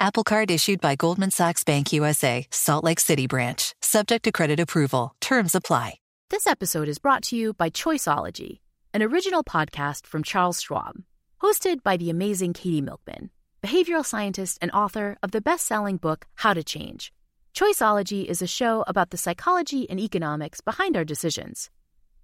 [0.00, 3.74] Apple Card issued by Goldman Sachs Bank USA, Salt Lake City branch.
[3.82, 5.16] Subject to credit approval.
[5.20, 5.98] Terms apply.
[6.30, 8.60] This episode is brought to you by Choiceology,
[8.94, 11.02] an original podcast from Charles Schwab,
[11.42, 16.26] hosted by the amazing Katie Milkman, behavioral scientist and author of the best selling book,
[16.36, 17.12] How to Change.
[17.52, 21.70] Choiceology is a show about the psychology and economics behind our decisions.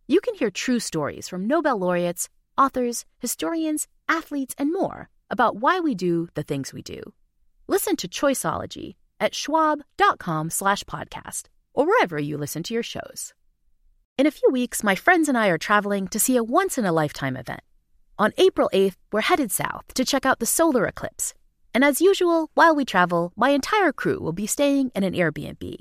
[0.06, 5.80] You can hear true stories from Nobel laureates, authors, historians, athletes, and more about why
[5.80, 7.02] we do the things we do.
[7.66, 13.32] Listen to Choiceology at schwab.com slash podcast or wherever you listen to your shows.
[14.18, 17.62] In a few weeks, my friends and I are traveling to see a once-in-a-lifetime event.
[18.18, 21.34] On April 8th, we're headed south to check out the solar eclipse.
[21.72, 25.74] And as usual, while we travel, my entire crew will be staying in an Airbnb.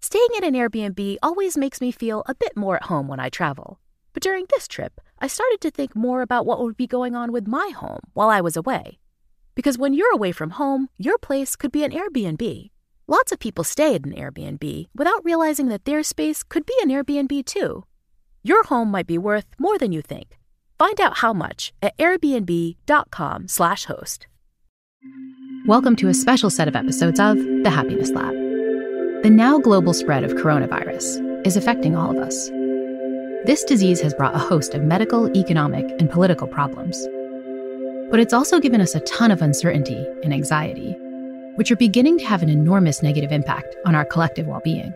[0.00, 3.30] Staying in an Airbnb always makes me feel a bit more at home when I
[3.30, 3.80] travel.
[4.12, 7.32] But during this trip, I started to think more about what would be going on
[7.32, 8.98] with my home while I was away.
[9.56, 12.68] Because when you're away from home, your place could be an Airbnb.
[13.08, 16.90] Lots of people stay at an Airbnb without realizing that their space could be an
[16.90, 17.86] Airbnb too.
[18.42, 20.38] Your home might be worth more than you think.
[20.78, 24.26] Find out how much at airbnb.com/host.
[25.66, 28.34] Welcome to a special set of episodes of The Happiness Lab.
[29.22, 32.50] The now global spread of coronavirus is affecting all of us.
[33.46, 37.08] This disease has brought a host of medical, economic, and political problems.
[38.10, 40.96] But it's also given us a ton of uncertainty and anxiety
[41.56, 44.94] which are beginning to have an enormous negative impact on our collective well being.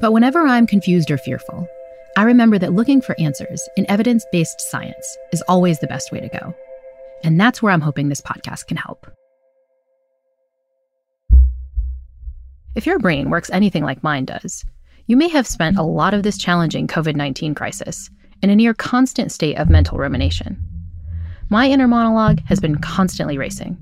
[0.00, 1.68] But whenever I'm confused or fearful,
[2.16, 6.20] I remember that looking for answers in evidence based science is always the best way
[6.20, 6.54] to go.
[7.24, 9.10] And that's where I'm hoping this podcast can help.
[12.76, 14.64] If your brain works anything like mine does,
[15.06, 18.08] you may have spent a lot of this challenging COVID 19 crisis
[18.40, 20.77] in a near constant state of mental rumination.
[21.50, 23.78] My inner monologue has been constantly racing,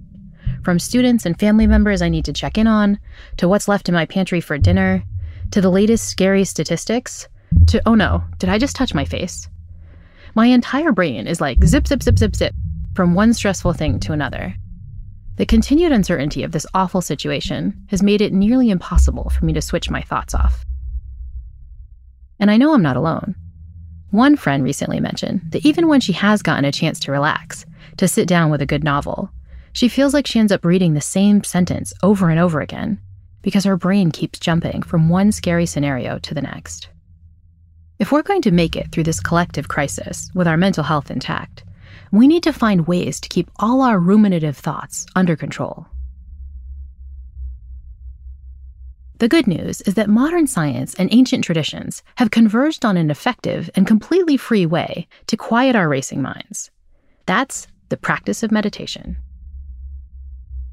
[0.63, 2.99] from students and family members I need to check in on,
[3.39, 5.03] to what's left in my pantry for dinner,
[5.51, 7.29] to the latest scary statistics,
[7.69, 9.49] to oh no, did I just touch my face?
[10.35, 12.55] My entire brain is like zip, zip, zip, zip, zip,
[12.95, 14.55] from one stressful thing to another.
[15.37, 19.63] The continued uncertainty of this awful situation has made it nearly impossible for me to
[19.63, 20.65] switch my thoughts off.
[22.39, 23.35] And I know I'm not alone.
[24.11, 28.07] One friend recently mentioned that even when she has gotten a chance to relax, to
[28.07, 29.31] sit down with a good novel,
[29.73, 33.01] she feels like she ends up reading the same sentence over and over again
[33.43, 36.89] because her brain keeps jumping from one scary scenario to the next.
[37.99, 41.65] If we're going to make it through this collective crisis with our mental health intact,
[42.11, 45.87] we need to find ways to keep all our ruminative thoughts under control.
[49.19, 53.71] The good news is that modern science and ancient traditions have converged on an effective
[53.75, 56.71] and completely free way to quiet our racing minds.
[57.25, 59.17] That's the practice of meditation.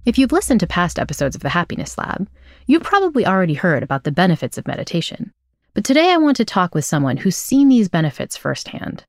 [0.05, 2.27] If you've listened to past episodes of the Happiness Lab,
[2.67, 5.31] you've probably already heard about the benefits of meditation.
[5.73, 9.05] But today I want to talk with someone who's seen these benefits firsthand.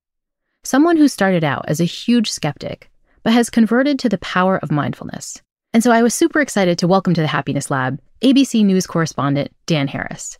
[0.62, 2.88] Someone who started out as a huge skeptic,
[3.24, 5.42] but has converted to the power of mindfulness.
[5.74, 9.52] And so I was super excited to welcome to the Happiness Lab ABC News correspondent
[9.66, 10.38] Dan Harris.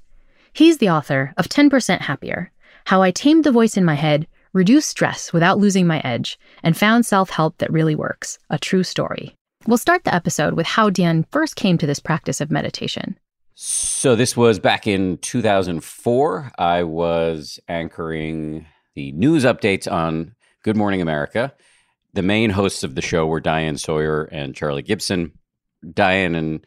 [0.53, 2.53] He's the author of 10% Happier
[2.84, 6.77] How I Tamed the Voice in My Head, Reduced Stress Without Losing My Edge, and
[6.77, 9.34] Found Self Help That Really Works A True Story.
[9.67, 13.19] We'll start the episode with how Dan first came to this practice of meditation.
[13.56, 16.53] So, this was back in 2004.
[16.59, 21.53] I was anchoring the news updates on Good Morning America.
[22.14, 25.32] The main hosts of the show were Diane Sawyer and Charlie Gibson.
[25.92, 26.65] Diane and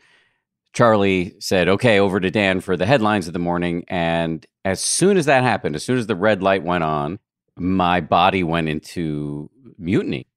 [0.74, 3.86] Charlie said, okay, over to Dan for the headlines of the morning.
[3.88, 7.20] And as soon as that happened, as soon as the red light went on,
[7.56, 9.50] my body went into
[9.80, 10.28] mutiny.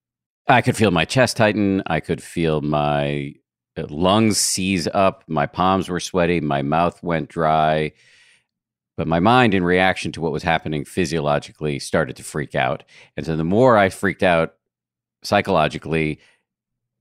[0.47, 1.83] I could feel my chest tighten.
[1.87, 3.35] I could feel my
[3.77, 5.25] uh, lungs seize up.
[5.27, 6.41] My palms were sweaty.
[6.41, 7.93] My mouth went dry.
[8.97, 12.85] But my mind, in reaction to what was happening physiologically, started to freak out.
[13.17, 14.55] And so the more I freaked out
[15.23, 16.21] psychologically,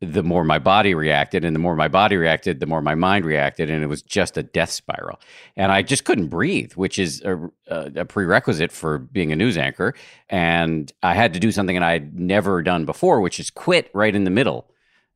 [0.01, 3.25] the more my body reacted and the more my body reacted the more my mind
[3.25, 5.19] reacted and it was just a death spiral
[5.57, 7.38] and i just couldn't breathe which is a,
[7.68, 9.94] a, prerequisite for being a news anchor
[10.30, 14.16] and i had to do something that i'd never done before which is quit right
[14.16, 14.72] in the middle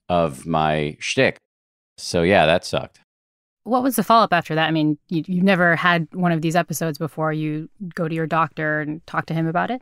[0.09, 1.37] of my shtick
[1.97, 2.99] so yeah that sucked
[3.63, 4.67] what was the follow up after that?
[4.67, 7.31] I mean, you, you've never had one of these episodes before.
[7.31, 9.81] You go to your doctor and talk to him about it?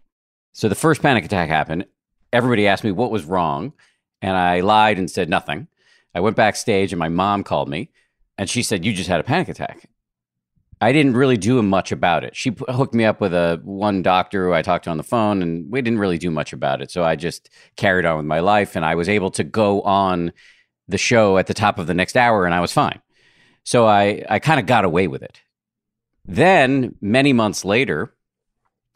[0.53, 1.85] So the first panic attack happened.
[2.33, 3.74] Everybody asked me what was wrong.
[4.22, 5.68] And I lied and said nothing.
[6.13, 7.92] I went backstage and my mom called me
[8.38, 9.88] and she said, You just had a panic attack.
[10.81, 12.36] I didn't really do much about it.
[12.36, 15.44] She hooked me up with a one doctor who I talked to on the phone,
[15.44, 16.89] and we didn't really do much about it.
[16.89, 20.34] So I just carried on with my life, and I was able to go on
[20.88, 23.00] the show at the top of the next hour, and I was fine.
[23.63, 25.42] So I I kind of got away with it.
[26.25, 28.16] Then many months later,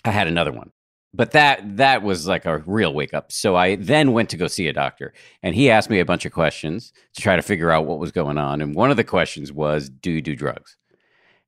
[0.04, 0.72] I had another one
[1.16, 3.32] but that that was like a real wake up.
[3.32, 6.26] So I then went to go see a doctor, and he asked me a bunch
[6.26, 8.62] of questions to try to figure out what was going on.
[8.62, 10.78] And one of the questions was, "Do you do drugs?"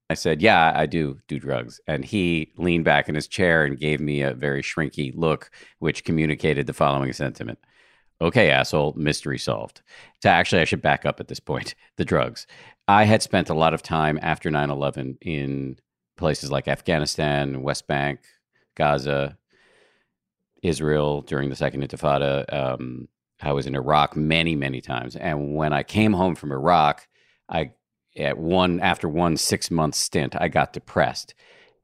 [0.10, 3.78] I said, "Yeah, I do do drugs." And he leaned back in his chair and
[3.80, 7.60] gave me a very shrinky look, which communicated the following sentiment:
[8.22, 9.82] "Okay, asshole, mystery solved."
[10.24, 11.76] So actually, I should back up at this point.
[11.98, 12.46] The drugs.
[12.88, 15.78] I had spent a lot of time after 9/11 in
[16.16, 18.20] places like Afghanistan, West Bank,
[18.76, 19.38] Gaza,
[20.64, 22.52] Israel during the Second Intifada.
[22.54, 23.08] Um,
[23.42, 27.08] I was in Iraq many, many times, and when I came home from Iraq,
[27.50, 27.72] I
[28.18, 31.36] at one after one six month stint, I got depressed,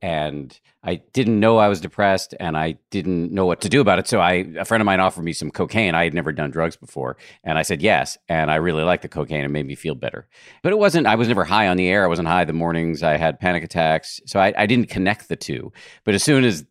[0.01, 3.99] and I didn't know I was depressed, and I didn't know what to do about
[3.99, 4.07] it.
[4.07, 5.95] So I, a friend of mine offered me some cocaine.
[5.95, 9.09] I had never done drugs before, and I said yes, and I really liked the
[9.09, 9.45] cocaine.
[9.45, 10.27] It made me feel better,
[10.63, 11.07] but it wasn't.
[11.07, 12.03] I was never high on the air.
[12.03, 13.03] I wasn't high the mornings.
[13.03, 15.71] I had panic attacks, so I, I didn't connect the two.
[16.03, 16.65] But as soon as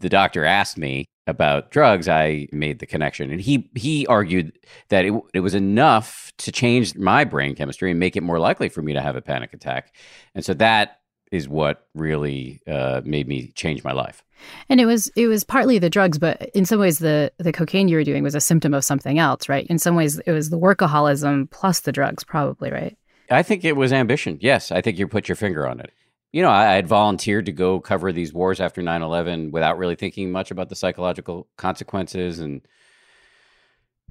[0.00, 4.58] the doctor asked me about drugs, I made the connection, and he he argued
[4.88, 8.68] that it, it was enough to change my brain chemistry and make it more likely
[8.68, 9.94] for me to have a panic attack,
[10.34, 11.00] and so that
[11.32, 14.22] is what really uh, made me change my life.
[14.68, 17.88] And it was it was partly the drugs, but in some ways the the cocaine
[17.88, 19.66] you were doing was a symptom of something else, right?
[19.66, 22.96] In some ways, it was the workaholism plus the drugs, probably, right?
[23.30, 24.38] I think it was ambition.
[24.40, 25.90] Yes, I think you put your finger on it
[26.32, 29.94] you know, I, had volunteered to go cover these wars after 9 11 without really
[29.94, 32.40] thinking much about the psychological consequences.
[32.40, 32.62] And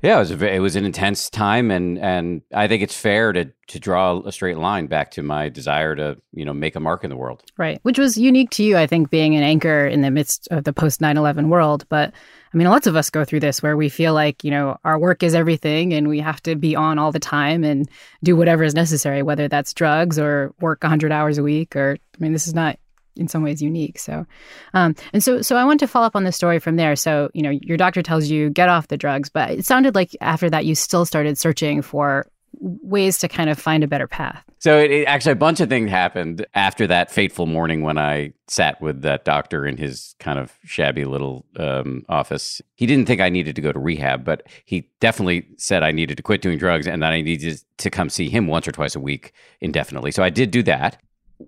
[0.01, 1.71] yeah, it was, a, it was an intense time.
[1.71, 5.49] And, and I think it's fair to, to draw a straight line back to my
[5.49, 7.43] desire to, you know, make a mark in the world.
[7.57, 7.79] Right.
[7.83, 10.73] Which was unique to you, I think, being an anchor in the midst of the
[10.73, 11.85] post 9 11 world.
[11.89, 12.13] But
[12.55, 14.97] I mean, lots of us go through this where we feel like, you know, our
[14.97, 17.89] work is everything and we have to be on all the time and
[18.23, 21.75] do whatever is necessary, whether that's drugs or work 100 hours a week.
[21.75, 22.79] Or, I mean, this is not
[23.17, 23.99] in some ways unique.
[23.99, 24.25] So,
[24.73, 26.95] um, and so, so I want to follow up on the story from there.
[26.95, 30.15] So, you know, your doctor tells you get off the drugs, but it sounded like
[30.21, 32.25] after that you still started searching for
[32.59, 34.43] ways to kind of find a better path.
[34.59, 38.33] So it, it, actually a bunch of things happened after that fateful morning when I
[38.47, 42.61] sat with that doctor in his kind of shabby little um, office.
[42.75, 46.17] He didn't think I needed to go to rehab, but he definitely said I needed
[46.17, 48.95] to quit doing drugs and that I needed to come see him once or twice
[48.95, 50.11] a week indefinitely.
[50.11, 51.01] So I did do that.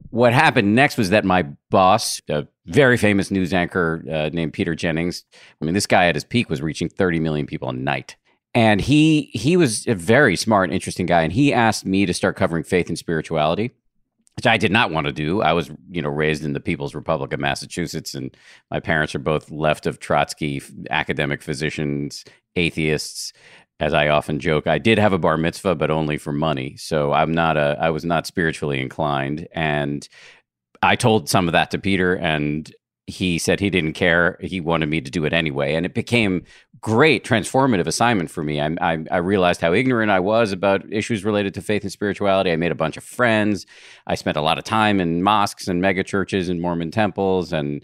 [0.10, 4.76] What happened next was that my boss, a very famous news anchor uh, named Peter
[4.76, 5.24] Jennings,
[5.62, 8.18] I mean, this guy at his peak was reaching 30 million people a night
[8.58, 12.14] and he he was a very smart, and interesting guy, and he asked me to
[12.14, 13.70] start covering faith and spirituality,
[14.36, 15.44] which I did not want to do.
[15.44, 18.36] I was you know raised in the People's Republic of Massachusetts, and
[18.72, 20.60] my parents are both left of Trotsky,
[20.90, 22.26] academic physicians,
[22.56, 23.32] atheists.
[23.80, 26.78] As I often joke, I did have a bar mitzvah, but only for money.
[26.78, 30.10] So I'm not a I was not spiritually inclined, and
[30.82, 32.74] I told some of that to Peter, and
[33.08, 34.38] he said he didn't care.
[34.42, 35.74] He wanted me to do it anyway.
[35.76, 36.44] And it became
[36.82, 38.60] great transformative assignment for me.
[38.60, 42.52] I, I, I, realized how ignorant I was about issues related to faith and spirituality.
[42.52, 43.66] I made a bunch of friends.
[44.06, 47.54] I spent a lot of time in mosques and megachurches and Mormon temples.
[47.54, 47.84] And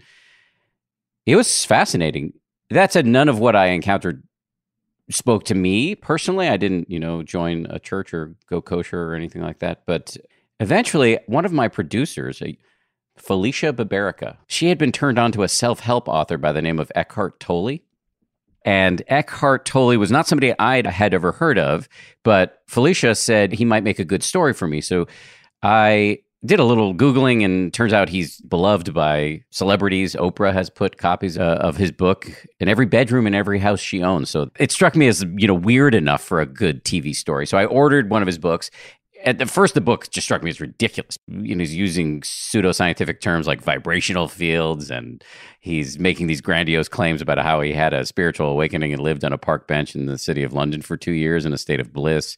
[1.24, 2.34] it was fascinating.
[2.68, 4.22] That said, none of what I encountered
[5.10, 6.48] spoke to me personally.
[6.48, 9.84] I didn't, you know, join a church or go kosher or anything like that.
[9.86, 10.18] But
[10.60, 12.56] eventually, one of my producers, a,
[13.16, 14.36] Felicia Biberica.
[14.46, 17.40] She had been turned on to a self help author by the name of Eckhart
[17.40, 17.78] Tolle.
[18.64, 21.88] And Eckhart Tolle was not somebody I had ever heard of,
[22.22, 24.80] but Felicia said he might make a good story for me.
[24.80, 25.06] So
[25.62, 30.14] I did a little Googling, and turns out he's beloved by celebrities.
[30.14, 32.30] Oprah has put copies uh, of his book
[32.60, 34.28] in every bedroom in every house she owns.
[34.30, 37.46] So it struck me as, you know, weird enough for a good TV story.
[37.46, 38.70] So I ordered one of his books
[39.24, 43.20] at the first the book just struck me as ridiculous you know he's using pseudoscientific
[43.20, 45.24] terms like vibrational fields and
[45.60, 49.32] he's making these grandiose claims about how he had a spiritual awakening and lived on
[49.32, 51.92] a park bench in the city of london for two years in a state of
[51.92, 52.36] bliss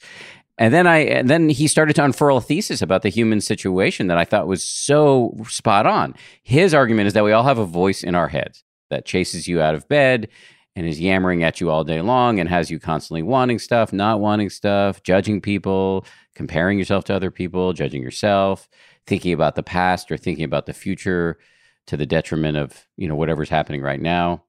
[0.59, 4.07] and then I and then he started to unfurl a thesis about the human situation
[4.07, 6.15] that I thought was so spot on.
[6.43, 9.61] His argument is that we all have a voice in our heads that chases you
[9.61, 10.29] out of bed
[10.77, 14.21] and is yammering at you all day long and has you constantly wanting stuff, not
[14.21, 16.05] wanting stuff, judging people,
[16.35, 18.69] comparing yourself to other people, judging yourself,
[19.07, 21.39] thinking about the past or thinking about the future
[21.87, 24.43] to the detriment of, you know, whatever's happening right now.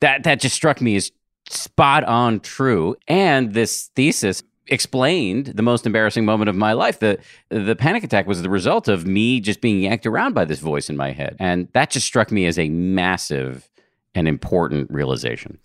[0.00, 1.12] That that just struck me as
[1.48, 2.96] spot on true.
[3.06, 6.98] And this thesis explained the most embarrassing moment of my life.
[6.98, 7.18] The
[7.50, 10.90] the panic attack was the result of me just being yanked around by this voice
[10.90, 11.36] in my head.
[11.38, 13.68] And that just struck me as a massive
[14.14, 15.58] and important realization.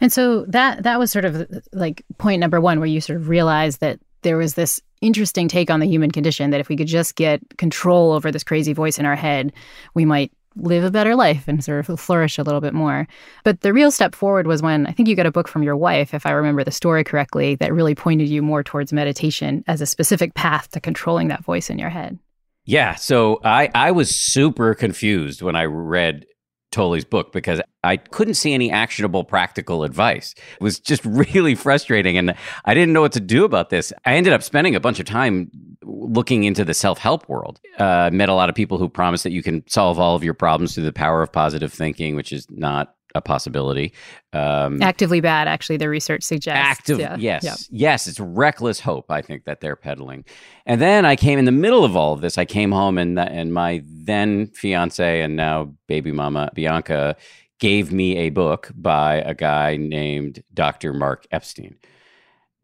[0.00, 3.28] And so that that was sort of like point number 1 where you sort of
[3.28, 6.86] realized that there was this interesting take on the human condition that if we could
[6.86, 9.52] just get control over this crazy voice in our head,
[9.94, 13.06] we might live a better life and sort of flourish a little bit more.
[13.44, 15.76] But the real step forward was when I think you got a book from your
[15.76, 19.80] wife, if I remember the story correctly, that really pointed you more towards meditation as
[19.80, 22.18] a specific path to controlling that voice in your head.
[22.64, 22.96] Yeah.
[22.96, 26.26] So I, I was super confused when I read
[26.70, 30.34] Tolle's book because I couldn't see any actionable practical advice.
[30.60, 32.34] It was just really frustrating and
[32.64, 33.92] I didn't know what to do about this.
[34.04, 35.50] I ended up spending a bunch of time
[35.82, 37.60] looking into the self-help world.
[37.78, 40.34] Uh, met a lot of people who promise that you can solve all of your
[40.34, 43.92] problems through the power of positive thinking, which is not a possibility.
[44.32, 46.80] Um, Actively bad, actually, the research suggests.
[46.80, 47.16] Active, yeah.
[47.18, 47.54] yes, yeah.
[47.70, 49.10] yes, it's reckless hope.
[49.10, 50.24] I think that they're peddling.
[50.66, 52.38] And then I came in the middle of all of this.
[52.38, 57.16] I came home and and my then fiance and now baby mama Bianca
[57.58, 60.92] gave me a book by a guy named Dr.
[60.92, 61.76] Mark Epstein.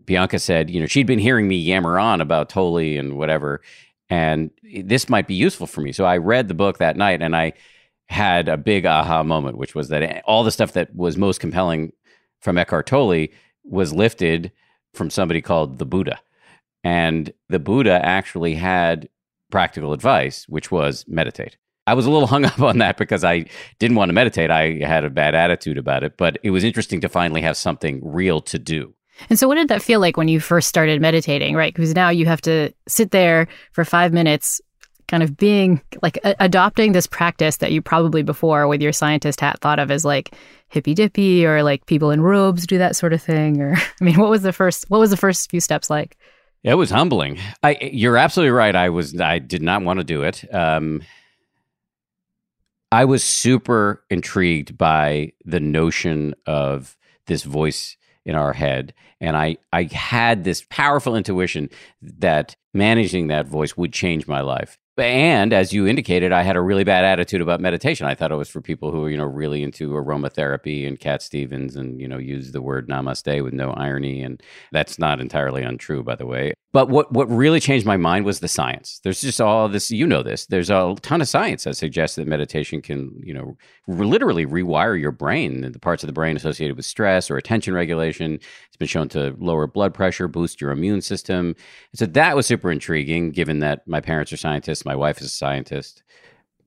[0.05, 3.63] Bianca said, you know, she'd been hearing me yammer on about Tolle and whatever,
[4.11, 5.93] and this might be useful for me.
[5.93, 7.55] So I read the book that night and I
[8.09, 11.93] had a big aha moment, which was that all the stuff that was most compelling
[12.41, 13.29] from Eckhart Tolle
[13.65, 14.53] was lifted
[14.93, 16.21] from somebody called the Buddha.
[16.83, 19.09] And the Buddha actually had
[19.51, 21.57] practical advice, which was meditate.
[21.87, 23.47] I was a little hung up on that because I
[23.79, 24.51] didn't want to meditate.
[24.51, 28.01] I had a bad attitude about it, but it was interesting to finally have something
[28.05, 28.95] real to do.
[29.31, 31.73] And so, what did that feel like when you first started meditating, right?
[31.73, 34.61] Because now you have to sit there for five minutes
[35.09, 39.41] kind of being like a- adopting this practice that you probably before with your scientist
[39.41, 40.35] hat thought of as like
[40.69, 44.19] hippy dippy or like people in robes do that sort of thing or i mean
[44.19, 46.17] what was the first what was the first few steps like?
[46.63, 47.39] It was humbling.
[47.63, 48.75] I you're absolutely right.
[48.75, 50.45] I was i did not want to do it.
[50.55, 51.03] Um
[52.91, 56.97] i was super intrigued by the notion of
[57.27, 61.69] this voice in our head and i i had this powerful intuition
[62.01, 66.61] that managing that voice would change my life and as you indicated, I had a
[66.61, 68.07] really bad attitude about meditation.
[68.07, 71.21] I thought it was for people who are, you know, really into aromatherapy and Cat
[71.21, 74.23] Stevens and, you know, use the word namaste with no irony.
[74.23, 76.55] And that's not entirely untrue, by the way.
[76.75, 79.01] But what, what really changed my mind was the science.
[79.05, 80.47] There's just all this, you know, this.
[80.47, 85.13] There's a ton of science that suggests that meditation can, you know, literally rewire your
[85.13, 88.41] brain, the parts of the brain associated with stress or attention regulation.
[88.67, 91.55] It's been shown to lower blood pressure, boost your immune system.
[91.93, 95.29] And so that was super intriguing, given that my parents are scientists my wife is
[95.29, 96.03] a scientist.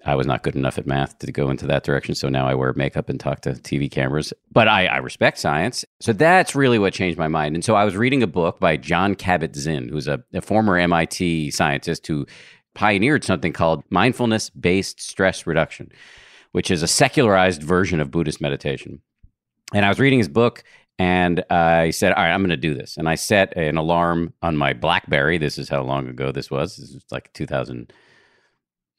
[0.08, 2.16] I was not good enough at math to go into that direction.
[2.16, 4.34] So now I wear makeup and talk to TV cameras.
[4.54, 5.84] But I, I respect science.
[6.00, 7.56] So that's really what changed my mind.
[7.56, 10.78] And so I was reading a book by Jon Kabat Zinn, who's a, a former
[10.78, 12.26] MIT scientist who
[12.74, 15.92] pioneered something called mindfulness based stress reduction,
[16.54, 19.02] which is a secularized version of Buddhist meditation.
[19.74, 20.64] And I was reading his book
[20.98, 22.96] and I said, All right, I'm going to do this.
[22.96, 25.38] And I set an alarm on my Blackberry.
[25.38, 26.78] This is how long ago this was.
[26.78, 27.90] This was like 2000-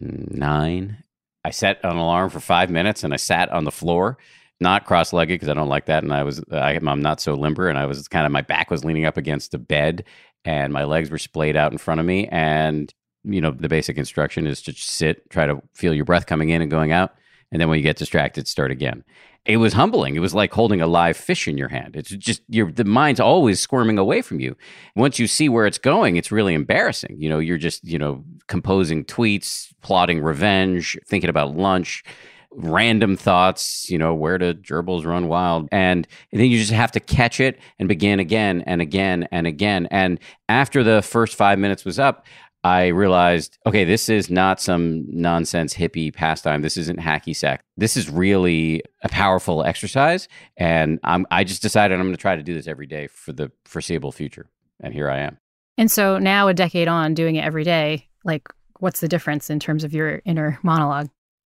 [0.00, 1.02] nine.
[1.44, 4.18] I set an alarm for five minutes and I sat on the floor,
[4.60, 6.02] not cross legged because I don't like that.
[6.02, 7.68] And I was, I, am not so limber.
[7.68, 10.04] And I was kind of, my back was leaning up against the bed
[10.44, 12.28] and my legs were splayed out in front of me.
[12.28, 12.92] And,
[13.24, 16.62] you know, the basic instruction is to sit, try to feel your breath coming in
[16.62, 17.14] and going out.
[17.50, 19.04] And then when you get distracted, start again
[19.44, 20.14] it was humbling.
[20.14, 21.96] It was like holding a live fish in your hand.
[21.96, 24.56] It's just your the mind's always squirming away from you.
[24.94, 27.16] Once you see where it's going, it's really embarrassing.
[27.18, 32.04] You know, you're just, you know, composing tweets, plotting revenge, thinking about lunch,
[32.50, 35.68] random thoughts, you know, where do gerbils run wild?
[35.70, 39.86] And, then you just have to catch it and begin again and again and again.
[39.90, 40.18] And
[40.48, 42.26] after the first five minutes was up,
[42.64, 46.62] I realized, okay, this is not some nonsense hippie pastime.
[46.62, 47.64] This isn't hacky sack.
[47.76, 50.28] This is really a powerful exercise.
[50.56, 53.32] And I'm, I just decided I'm going to try to do this every day for
[53.32, 54.46] the foreseeable future.
[54.80, 55.38] And here I am.
[55.76, 58.48] And so now, a decade on, doing it every day, like,
[58.80, 61.08] what's the difference in terms of your inner monologue?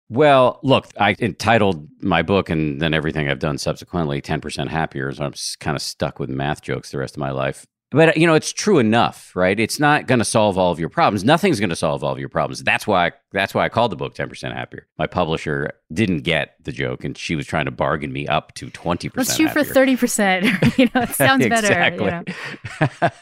[0.10, 5.12] Well, look, I entitled my book and then everything I've done subsequently 10% happier.
[5.12, 7.66] So I'm kind of stuck with math jokes the rest of my life.
[7.94, 9.60] But you know it's true enough right?
[9.60, 11.24] It's not going to solve all of your problems.
[11.24, 12.64] Nothing's going to solve all of your problems.
[12.64, 14.88] That's why that's why i called the book 10% happier.
[14.98, 18.68] My publisher didn't get the joke and she was trying to bargain me up to
[18.68, 19.64] 20% let's shoot happier.
[19.64, 22.12] for 30% you know it sounds better you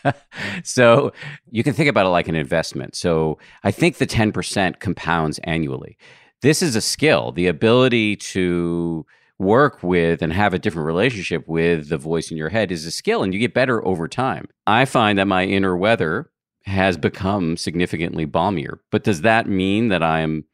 [0.03, 0.11] know?
[0.63, 1.13] so
[1.49, 2.95] you can think about it like an investment.
[2.95, 5.97] So i think the 10% compounds annually.
[6.41, 9.05] This is a skill the ability to
[9.41, 12.91] work with and have a different relationship with the voice in your head is a
[12.91, 14.47] skill and you get better over time.
[14.67, 16.29] I find that my inner weather
[16.65, 18.79] has become significantly balmier.
[18.91, 20.45] But does that mean that I'm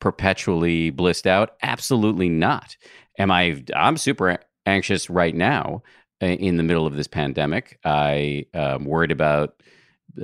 [0.00, 1.56] perpetually blissed out?
[1.62, 2.76] Absolutely not.
[3.18, 5.82] Am I I'm super anxious right now
[6.22, 7.78] uh, in the middle of this pandemic.
[7.84, 9.60] I am worried about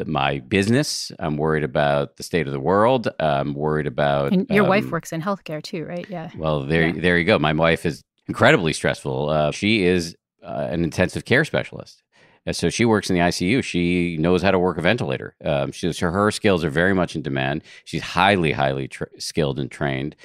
[0.06, 1.12] my business.
[1.18, 3.08] I'm worried about the state of the world.
[3.20, 4.32] I'm worried about.
[4.32, 6.06] And your um, wife works in healthcare too, right?
[6.08, 6.30] Yeah.
[6.36, 7.00] Well, there, Yeah.
[7.00, 7.38] there you go.
[7.38, 9.30] My wife is incredibly stressful.
[9.30, 12.02] Uh, she is uh, an intensive care specialist.
[12.44, 13.62] And so she works in the ICU.
[13.62, 15.36] She knows how to work a ventilator.
[15.44, 17.62] Um, she, so her skills are very much in demand.
[17.84, 20.16] She's highly, highly tra- skilled and trained.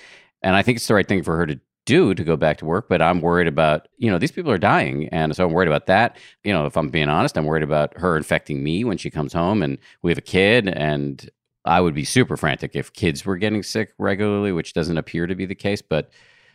[0.41, 2.65] And I think it's the right thing for her to do to go back to
[2.65, 2.89] work.
[2.89, 5.07] But I'm worried about, you know, these people are dying.
[5.09, 6.17] And so I'm worried about that.
[6.43, 9.33] You know, if I'm being honest, I'm worried about her infecting me when she comes
[9.33, 9.61] home.
[9.61, 10.67] And we have a kid.
[10.67, 11.29] And
[11.65, 15.35] I would be super frantic if kids were getting sick regularly, which doesn't appear to
[15.35, 15.83] be the case.
[15.83, 16.09] But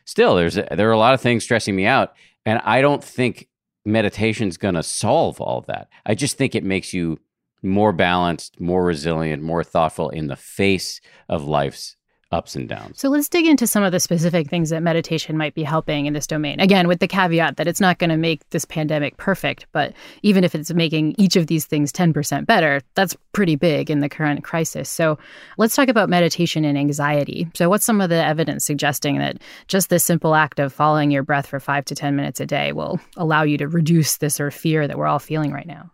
[0.04, 2.14] still, there's there are a lot of things stressing me out.
[2.44, 3.48] And I don't think
[3.84, 5.88] meditation's going to solve all of that.
[6.04, 7.18] I just think it makes you
[7.62, 11.96] more balanced, more resilient, more thoughtful in the face of life's
[12.32, 13.00] ups and downs.
[13.00, 16.12] So let's dig into some of the specific things that meditation might be helping in
[16.12, 16.60] this domain.
[16.60, 20.44] Again, with the caveat that it's not going to make this pandemic perfect, but even
[20.44, 24.44] if it's making each of these things 10% better, that's pretty big in the current
[24.44, 24.88] crisis.
[24.88, 25.18] So
[25.58, 27.48] let's talk about meditation and anxiety.
[27.54, 31.22] So, what's some of the evidence suggesting that just this simple act of following your
[31.22, 34.48] breath for five to 10 minutes a day will allow you to reduce this sort
[34.48, 35.90] of fear that we're all feeling right now?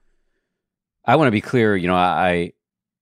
[1.05, 2.53] I want to be clear, you know, I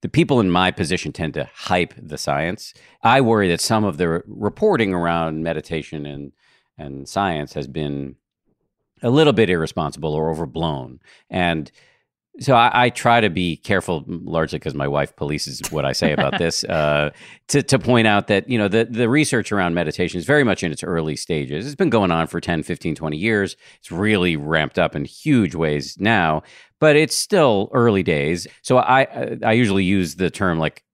[0.07, 2.73] the people in my position tend to hype the science.
[3.03, 6.31] I worry that some of the reporting around meditation and
[6.79, 8.15] and science has been
[9.03, 11.01] a little bit irresponsible or overblown.
[11.29, 11.73] And
[12.39, 16.13] so I, I try to be careful, largely because my wife polices what I say
[16.13, 17.11] about this, uh,
[17.49, 20.63] to, to point out that, you know, the, the research around meditation is very much
[20.63, 21.67] in its early stages.
[21.67, 23.57] It's been going on for 10, 15, 20 years.
[23.79, 26.43] It's really ramped up in huge ways now,
[26.81, 28.47] but it's still early days.
[28.63, 30.85] So I, I usually use the term like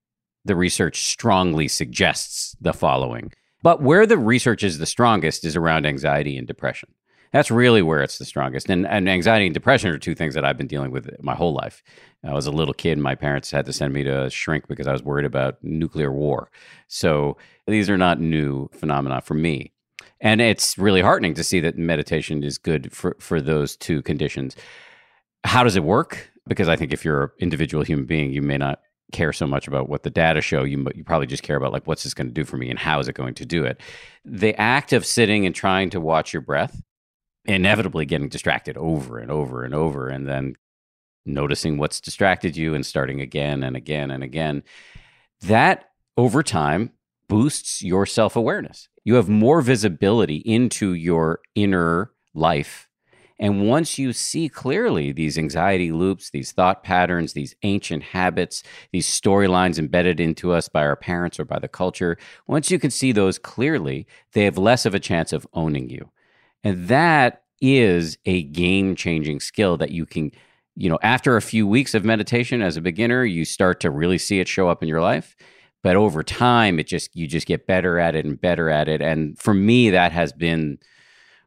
[0.45, 3.31] the research strongly suggests the following.
[3.61, 6.89] But where the research is the strongest is around anxiety and depression.
[7.31, 8.69] That's really where it's the strongest.
[8.69, 11.53] And, and anxiety and depression are two things that I've been dealing with my whole
[11.53, 11.81] life.
[12.23, 12.99] I was a little kid.
[12.99, 16.51] My parents had to send me to shrink because I was worried about nuclear war.
[16.87, 19.71] So these are not new phenomena for me.
[20.21, 24.55] And it's really heartening to see that meditation is good for, for those two conditions.
[25.43, 26.31] How does it work?
[26.47, 28.79] Because I think if you're an individual human being, you may not
[29.11, 30.63] care so much about what the data show.
[30.63, 32.79] You, you probably just care about like what's this going to do for me and
[32.79, 33.79] how is it going to do it.
[34.25, 36.81] The act of sitting and trying to watch your breath
[37.45, 40.55] inevitably getting distracted over and over and over and then
[41.25, 44.63] noticing what's distracted you and starting again and again and again
[45.41, 45.85] that
[46.17, 46.91] over time
[47.27, 52.87] boosts your self-awareness you have more visibility into your inner life
[53.39, 59.07] and once you see clearly these anxiety loops, these thought patterns, these ancient habits, these
[59.07, 62.17] storylines embedded into us by our parents or by the culture,
[62.47, 66.09] once you can see those clearly, they have less of a chance of owning you.
[66.63, 70.31] And that is a game changing skill that you can,
[70.75, 74.17] you know, after a few weeks of meditation as a beginner, you start to really
[74.17, 75.35] see it show up in your life.
[75.81, 79.01] But over time, it just, you just get better at it and better at it.
[79.01, 80.77] And for me, that has been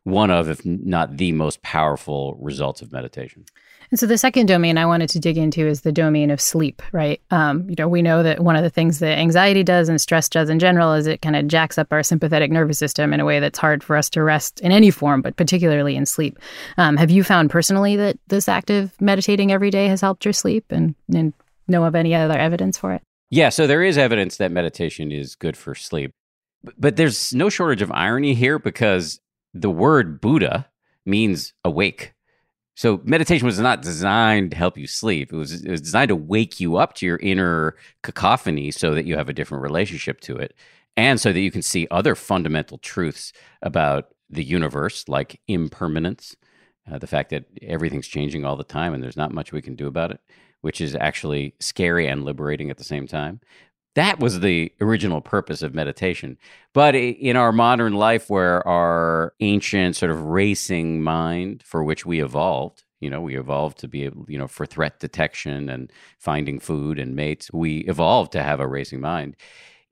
[0.06, 3.44] one of, if not the most powerful results of meditation.
[3.90, 6.80] And so the second domain I wanted to dig into is the domain of sleep,
[6.92, 7.20] right?
[7.32, 10.28] Um, you know, we know that one of the things that anxiety does and stress
[10.28, 13.24] does in general is it kind of jacks up our sympathetic nervous system in a
[13.24, 16.38] way that's hard for us to rest in any form, but particularly in sleep.
[16.78, 20.66] Um, have you found personally that this active meditating every day has helped your sleep
[20.70, 21.32] and, and
[21.66, 23.02] know of any other evidence for it?
[23.30, 26.12] Yeah, so there is evidence that meditation is good for sleep.
[26.62, 29.20] But, but there's no shortage of irony here because
[29.60, 30.68] the word Buddha
[31.04, 32.12] means awake.
[32.74, 35.32] So meditation was not designed to help you sleep.
[35.32, 39.06] It was, it was designed to wake you up to your inner cacophony so that
[39.06, 40.54] you have a different relationship to it
[40.96, 46.36] and so that you can see other fundamental truths about the universe like impermanence,
[46.90, 49.76] uh, the fact that everything's changing all the time and there's not much we can
[49.76, 50.20] do about it,
[50.60, 53.40] which is actually scary and liberating at the same time.
[53.96, 56.36] That was the original purpose of meditation.
[56.72, 62.22] But in our modern life, where our ancient sort of racing mind for which we
[62.22, 66.58] evolved You know, we evolved to be able, you know, for threat detection and finding
[66.60, 67.50] food and mates.
[67.52, 69.36] We evolved to have a racing mind.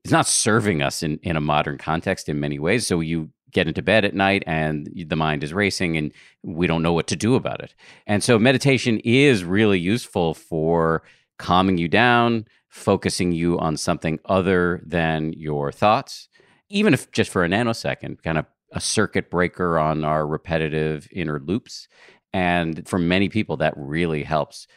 [0.03, 2.87] It's not serving us in, in a modern context in many ways.
[2.87, 6.11] So you get into bed at night and the mind is racing and
[6.43, 7.73] we don't know what to do about it.
[8.05, 11.03] And so meditation is really useful for
[11.37, 16.27] calming you down, focusing you on something other than your thoughts,
[16.69, 21.39] even if just for a nanosecond, kind of a circuit breaker on our repetitive inner
[21.39, 21.87] loops.
[22.33, 24.67] And for many people, that really helps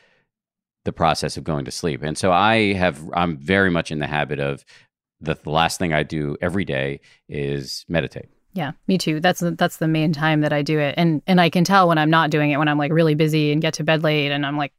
[0.84, 2.04] the process of going to sleep.
[2.04, 4.64] And so I have, I'm very much in the habit of
[5.20, 8.28] the, the last thing I do every day is meditate.
[8.54, 9.20] Yeah, me too.
[9.20, 10.94] That's that's the main time that I do it.
[10.96, 13.52] And and I can tell when I'm not doing it when I'm like really busy
[13.52, 14.72] and get to bed late and I'm like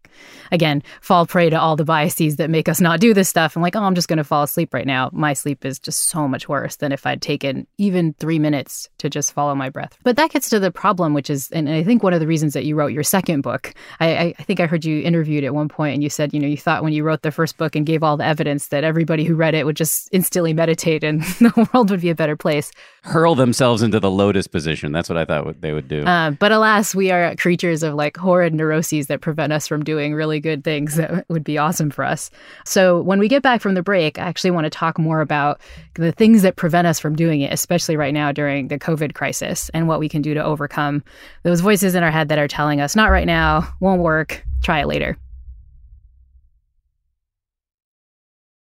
[0.52, 3.56] again, fall prey to all the biases that make us not do this stuff.
[3.56, 6.28] I'm like, "Oh, I'm just to fall asleep right now." My sleep is just so
[6.28, 9.98] much worse than if I'd taken even 3 minutes to just follow my breath.
[10.04, 12.54] But that gets to the problem which is and I think one of the reasons
[12.54, 13.74] that you wrote your second book.
[14.00, 16.48] I I think I heard you interviewed at one point and you said, you know,
[16.48, 19.24] you thought when you wrote the first book and gave all the evidence that everybody
[19.24, 22.72] who read it would just instantly meditate and the world would be a better place.
[23.04, 24.93] Hurl themselves themselves into the lotus position.
[24.93, 26.06] That's what I thought they would do.
[26.06, 30.13] Uh, but alas, we are creatures of like horrid neuroses that prevent us from doing
[30.13, 32.32] really good things that would be awesome for us.
[32.63, 35.60] So when we get back from the break, I actually want to talk more about
[35.95, 39.69] the things that prevent us from doing it, especially right now during the COVID crisis
[39.74, 41.04] and what we can do to overcome
[41.43, 44.80] those voices in our head that are telling us, not right now, won't work, try
[44.80, 45.17] it later.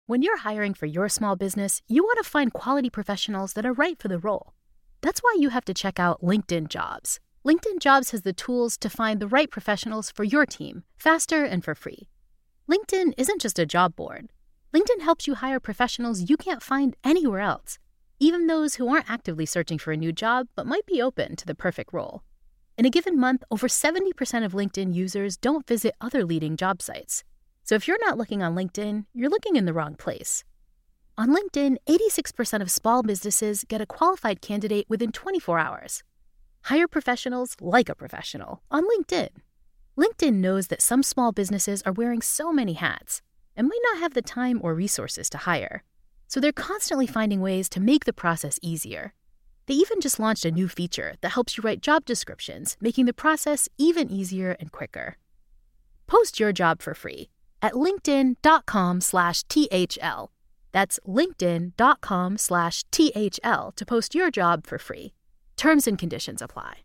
[0.05, 3.73] When you're hiring for your small business, you want to find quality professionals that are
[3.73, 4.53] right for the role.
[5.03, 7.19] That's why you have to check out LinkedIn Jobs.
[7.45, 11.61] LinkedIn Jobs has the tools to find the right professionals for your team faster and
[11.61, 12.07] for free.
[12.71, 14.31] LinkedIn isn't just a job board.
[14.73, 17.79] LinkedIn helps you hire professionals you can't find anywhere else,
[18.21, 21.45] even those who aren't actively searching for a new job but might be open to
[21.45, 22.23] the perfect role.
[22.77, 27.25] In a given month, over 70% of LinkedIn users don't visit other leading job sites.
[27.65, 30.45] So if you're not looking on LinkedIn, you're looking in the wrong place.
[31.15, 36.01] On LinkedIn, 86% of small businesses get a qualified candidate within 24 hours.
[36.63, 39.29] Hire professionals like a professional on LinkedIn.
[39.95, 43.21] LinkedIn knows that some small businesses are wearing so many hats
[43.55, 45.83] and might not have the time or resources to hire.
[46.27, 49.13] So they're constantly finding ways to make the process easier.
[49.67, 53.13] They even just launched a new feature that helps you write job descriptions, making the
[53.13, 55.17] process even easier and quicker.
[56.07, 57.29] Post your job for free
[57.61, 60.32] at linkedin.com/thl
[60.73, 65.13] that's linkedin.com slash THL to post your job for free.
[65.55, 66.79] Terms and conditions apply.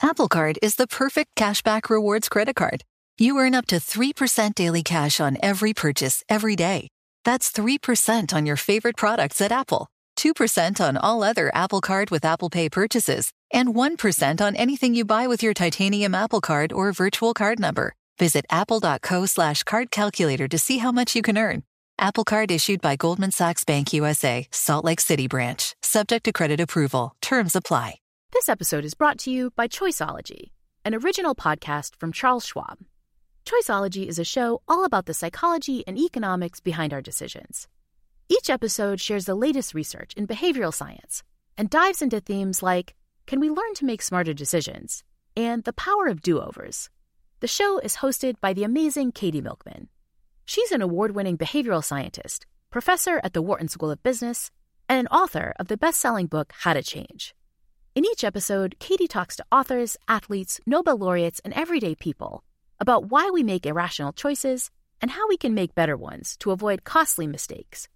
[0.00, 2.84] Apple Card is the perfect cashback rewards credit card.
[3.18, 6.86] You earn up to 3% daily cash on every purchase every day.
[7.24, 12.24] That's 3% on your favorite products at Apple, 2% on all other Apple Card with
[12.24, 16.92] Apple Pay purchases, and 1% on anything you buy with your titanium Apple Card or
[16.92, 17.92] virtual card number.
[18.18, 21.62] Visit apple.co slash card calculator to see how much you can earn.
[22.00, 25.74] Apple Card issued by Goldman Sachs Bank USA, Salt Lake City branch.
[25.82, 27.16] Subject to credit approval.
[27.20, 27.96] Terms apply.
[28.32, 30.52] This episode is brought to you by Choiceology,
[30.84, 32.78] an original podcast from Charles Schwab.
[33.44, 37.66] Choiceology is a show all about the psychology and economics behind our decisions.
[38.28, 41.24] Each episode shares the latest research in behavioral science
[41.56, 42.94] and dives into themes like
[43.26, 45.02] can we learn to make smarter decisions
[45.36, 46.90] and the power of do overs.
[47.40, 49.88] The show is hosted by the amazing Katie Milkman.
[50.48, 54.50] She's an award winning behavioral scientist, professor at the Wharton School of Business,
[54.88, 57.34] and an author of the best selling book, How to Change.
[57.94, 62.44] In each episode, Katie talks to authors, athletes, Nobel laureates, and everyday people
[62.80, 64.70] about why we make irrational choices
[65.02, 67.86] and how we can make better ones to avoid costly mistakes.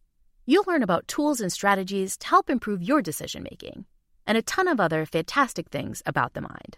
[0.45, 3.87] You'll learn about tools and strategies to help improve your decision making,
[4.27, 6.77] and a ton of other fantastic things about the mind.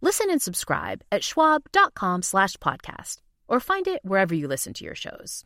[0.00, 3.18] Listen and subscribe at schwab.com slash podcast
[3.52, 5.44] or find it wherever you listen to your shows.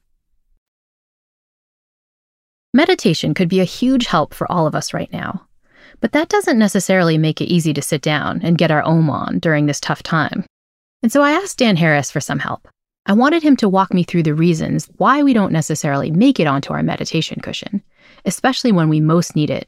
[2.72, 5.48] Meditation could be a huge help for all of us right now,
[6.00, 9.40] but that doesn't necessarily make it easy to sit down and get our ohm on
[9.40, 10.44] during this tough time.
[11.02, 12.68] And so I asked Dan Harris for some help.
[13.06, 16.46] I wanted him to walk me through the reasons why we don't necessarily make it
[16.46, 17.82] onto our meditation cushion,
[18.24, 19.66] especially when we most need it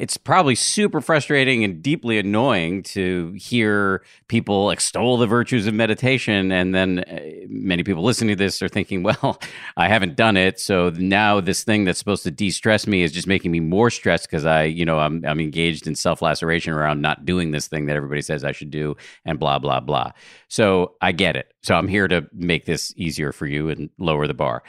[0.00, 6.50] it's probably super frustrating and deeply annoying to hear people extol the virtues of meditation
[6.50, 9.38] and then uh, many people listening to this are thinking well
[9.76, 13.26] i haven't done it so now this thing that's supposed to de-stress me is just
[13.26, 17.26] making me more stressed because i you know I'm, I'm engaged in self-laceration around not
[17.26, 20.12] doing this thing that everybody says i should do and blah blah blah.
[20.48, 21.52] So i get it.
[21.62, 24.62] So i'm here to make this easier for you and lower the bar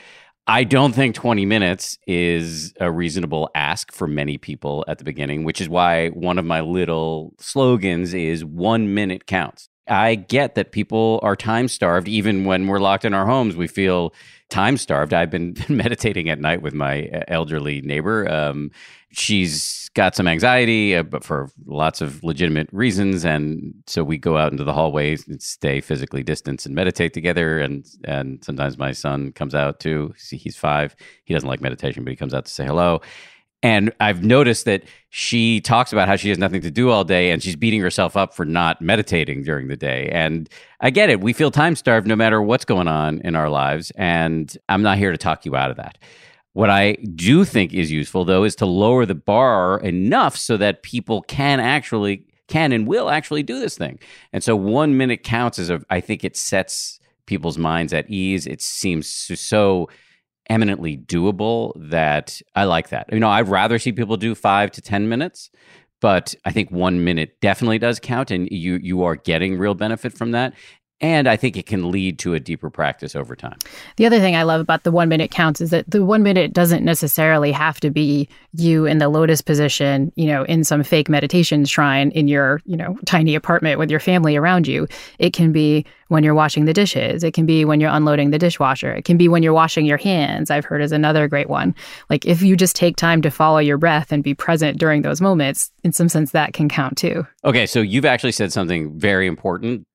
[0.48, 5.44] I don't think 20 minutes is a reasonable ask for many people at the beginning,
[5.44, 9.70] which is why one of my little slogans is one minute counts.
[9.92, 12.08] I get that people are time starved.
[12.08, 14.14] Even when we're locked in our homes, we feel
[14.50, 15.14] time starved.
[15.14, 18.32] I've been meditating at night with my uh, elderly neighbor.
[18.32, 18.72] Um,
[19.12, 23.26] she's got some anxiety, uh, but for lots of legitimate reasons.
[23.26, 27.60] And so we go out into the hallways and stay physically distanced and meditate together.
[27.60, 30.14] And and sometimes my son comes out too.
[30.18, 30.96] He's five.
[31.26, 33.02] He doesn't like meditation, but he comes out to say hello.
[33.64, 37.30] And I've noticed that she talks about how she has nothing to do all day
[37.32, 40.10] and she's beating herself up for not meditating during the day.
[40.12, 41.22] And I get it.
[41.22, 43.92] We feel time starved no matter what's going on in our lives.
[43.96, 46.00] And I'm not here to talk you out of that.
[46.54, 50.84] What I do think is useful, though, is to lower the bar enough so that
[50.84, 54.00] people can actually, can and will actually do this thing.
[54.34, 58.48] And so one minute counts as a, I think it sets people's minds at ease.
[58.48, 59.88] It seems so
[60.50, 63.12] eminently doable that I like that.
[63.12, 65.50] You know, I'd rather see people do five to 10 minutes,
[66.02, 70.14] but I think one minute definitely does count and you, you are getting real benefit
[70.14, 70.54] from that.
[71.02, 73.58] And I think it can lead to a deeper practice over time.
[73.98, 76.54] The other thing I love about the one minute counts is that the one minute
[76.54, 81.10] doesn't necessarily have to be you in the lotus position, you know, in some fake
[81.10, 84.88] meditation shrine in your, you know, tiny apartment with your family around you.
[85.18, 87.24] It can be when you're washing the dishes.
[87.24, 88.92] It can be when you're unloading the dishwasher.
[88.94, 90.52] It can be when you're washing your hands.
[90.52, 91.74] I've heard is another great one.
[92.10, 95.22] Like if you just take time to follow your breath and be present during those
[95.22, 97.26] moments, in some sense that can count too.
[97.44, 99.88] Okay, so you've actually said something very important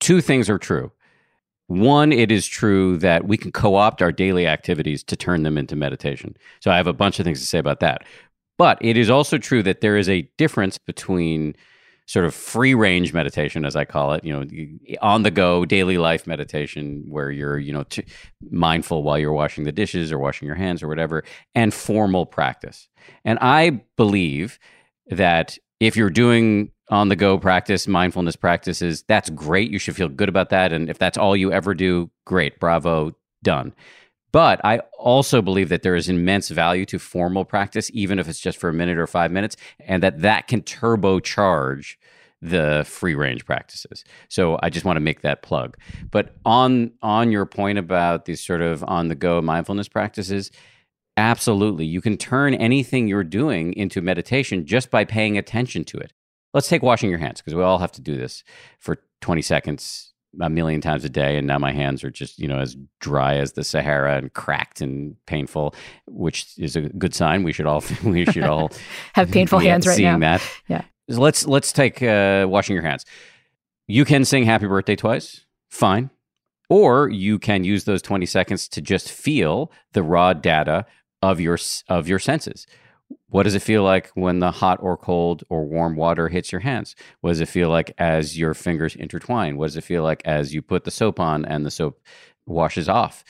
[0.00, 0.92] two things are true.
[1.68, 5.58] One, it is true that we can co opt our daily activities to turn them
[5.58, 6.36] into meditation.
[6.60, 8.04] So I have a bunch of things to say about that.
[8.56, 11.54] But it is also true that there is a difference between
[12.06, 15.98] sort of free range meditation, as I call it, you know, on the go daily
[15.98, 18.04] life meditation where you're, you know, t-
[18.50, 21.22] mindful while you're washing the dishes or washing your hands or whatever,
[21.54, 22.88] and formal practice.
[23.26, 24.58] And I believe
[25.08, 29.70] that if you're doing on the go practice, mindfulness practices, that's great.
[29.70, 30.72] You should feel good about that.
[30.72, 33.74] And if that's all you ever do, great, bravo, done.
[34.30, 38.40] But I also believe that there is immense value to formal practice, even if it's
[38.40, 41.96] just for a minute or five minutes, and that that can turbocharge
[42.40, 44.04] the free range practices.
[44.28, 45.76] So I just want to make that plug.
[46.10, 50.50] But on on your point about these sort of on the go mindfulness practices,
[51.16, 56.12] absolutely, you can turn anything you're doing into meditation just by paying attention to it
[56.58, 58.42] let's take washing your hands because we all have to do this
[58.80, 62.48] for 20 seconds a million times a day and now my hands are just you
[62.48, 65.72] know as dry as the sahara and cracked and painful
[66.08, 67.44] which is a good sign.
[67.44, 68.72] We should all we should all
[69.14, 70.38] have painful hands right seeing now.
[70.38, 70.50] that.
[70.66, 70.82] Yeah.
[71.08, 73.06] So let's let's take uh, washing your hands.
[73.86, 75.44] You can sing happy birthday twice.
[75.70, 76.10] Fine.
[76.68, 80.86] Or you can use those 20 seconds to just feel the raw data
[81.22, 82.66] of your of your senses
[83.30, 86.62] what does it feel like when the hot or cold or warm water hits your
[86.62, 86.94] hands?
[87.20, 89.56] What does it feel like as your fingers intertwine?
[89.56, 92.00] What does it feel like as you put the soap on and the soap
[92.46, 93.24] washes off?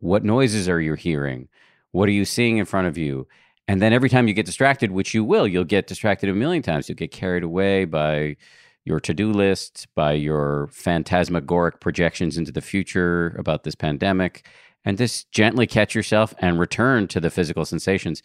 [0.00, 1.48] What noises are you hearing?
[1.92, 3.28] What are you seeing in front of you?
[3.68, 6.62] And then every time you get distracted, which you will, you'll get distracted a million
[6.62, 6.88] times.
[6.88, 8.36] You'll get carried away by
[8.84, 14.46] your to do list, by your phantasmagoric projections into the future about this pandemic,
[14.84, 18.22] and just gently catch yourself and return to the physical sensations.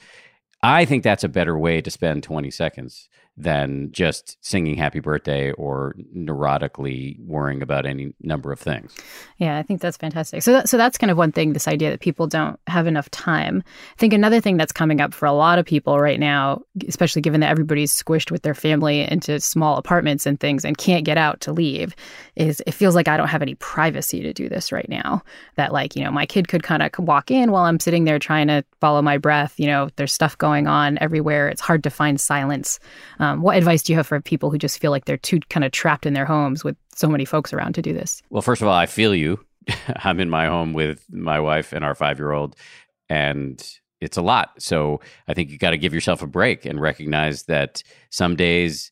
[0.64, 5.52] I think that's a better way to spend 20 seconds than just singing happy birthday
[5.54, 8.96] or neurotically worrying about any number of things.
[9.38, 10.44] Yeah, I think that's fantastic.
[10.44, 13.10] So that, so that's kind of one thing this idea that people don't have enough
[13.10, 13.64] time.
[13.66, 17.22] I think another thing that's coming up for a lot of people right now, especially
[17.22, 21.18] given that everybody's squished with their family into small apartments and things and can't get
[21.18, 21.96] out to leave,
[22.36, 25.24] is it feels like I don't have any privacy to do this right now.
[25.56, 28.20] That like, you know, my kid could kind of walk in while I'm sitting there
[28.20, 31.48] trying to follow my breath, you know, there's stuff going on everywhere.
[31.48, 32.80] It's hard to find silence.
[33.22, 35.64] Um, what advice do you have for people who just feel like they're too kind
[35.64, 38.24] of trapped in their homes with so many folks around to do this?
[38.32, 39.40] Well, first of all, I feel you.
[40.04, 42.56] I'm in my home with my wife and our five year old,
[43.10, 43.64] and
[44.02, 44.54] it's a lot.
[44.58, 48.92] So I think you got to give yourself a break and recognize that some days,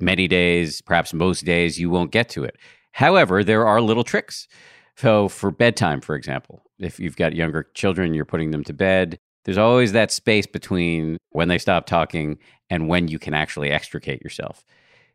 [0.00, 2.56] many days, perhaps most days, you won't get to it.
[2.92, 4.48] However, there are little tricks.
[4.96, 9.18] So for bedtime, for example, if you've got younger children, you're putting them to bed,
[9.44, 12.38] there's always that space between when they stop talking
[12.70, 14.64] and when you can actually extricate yourself.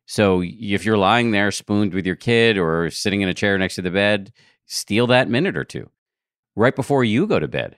[0.06, 3.76] So if you're lying there spooned with your kid or sitting in a chair next
[3.76, 4.34] to the bed,
[4.66, 5.90] steal that minute or two
[6.56, 7.78] right before you go to bed.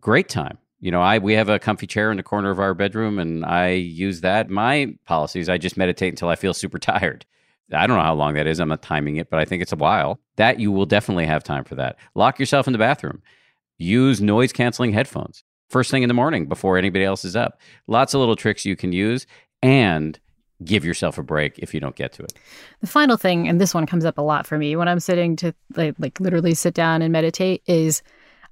[0.00, 0.58] Great time.
[0.80, 3.44] You know, I we have a comfy chair in the corner of our bedroom and
[3.44, 4.48] I use that.
[4.48, 7.26] My policies, I just meditate until I feel super tired.
[7.72, 8.58] I don't know how long that is.
[8.58, 10.18] I'm not timing it, but I think it's a while.
[10.36, 11.96] That you will definitely have time for that.
[12.16, 13.22] Lock yourself in the bathroom.
[13.78, 17.60] Use noise canceling headphones first thing in the morning before anybody else is up.
[17.86, 19.26] Lots of little tricks you can use.
[19.62, 20.18] And
[20.64, 22.32] give yourself a break if you don't get to it.
[22.80, 25.36] The final thing, and this one comes up a lot for me when I'm sitting
[25.36, 28.02] to like, like literally sit down and meditate, is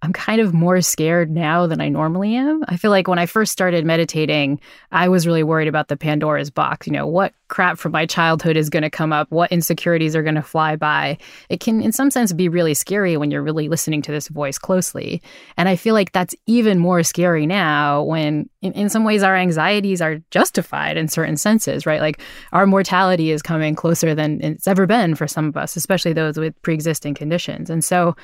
[0.02, 2.64] I'm kind of more scared now than I normally am.
[2.68, 4.60] I feel like when I first started meditating,
[4.92, 6.86] I was really worried about the Pandora's box.
[6.86, 9.30] You know, what crap from my childhood is going to come up?
[9.30, 11.18] What insecurities are going to fly by?
[11.48, 14.58] It can, in some sense, be really scary when you're really listening to this voice
[14.58, 15.22] closely.
[15.56, 19.36] And I feel like that's even more scary now when, in, in some ways, our
[19.36, 22.00] anxieties are justified in certain senses, right?
[22.00, 22.20] Like
[22.52, 26.38] our mortality is coming closer than it's ever been for some of us, especially those
[26.38, 27.70] with pre existing conditions.
[27.70, 28.14] And so,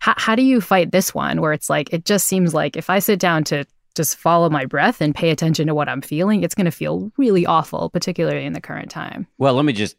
[0.00, 2.90] how, how do you fight this one where it's like, it just seems like if
[2.90, 6.42] I sit down to just follow my breath and pay attention to what I'm feeling,
[6.42, 9.26] it's going to feel really awful, particularly in the current time.
[9.38, 9.96] Well, let me just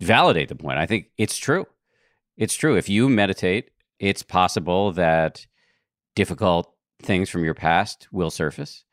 [0.00, 0.78] validate the point.
[0.78, 1.66] I think it's true.
[2.36, 2.76] It's true.
[2.76, 5.46] If you meditate, it's possible that
[6.14, 8.84] difficult things from your past will surface.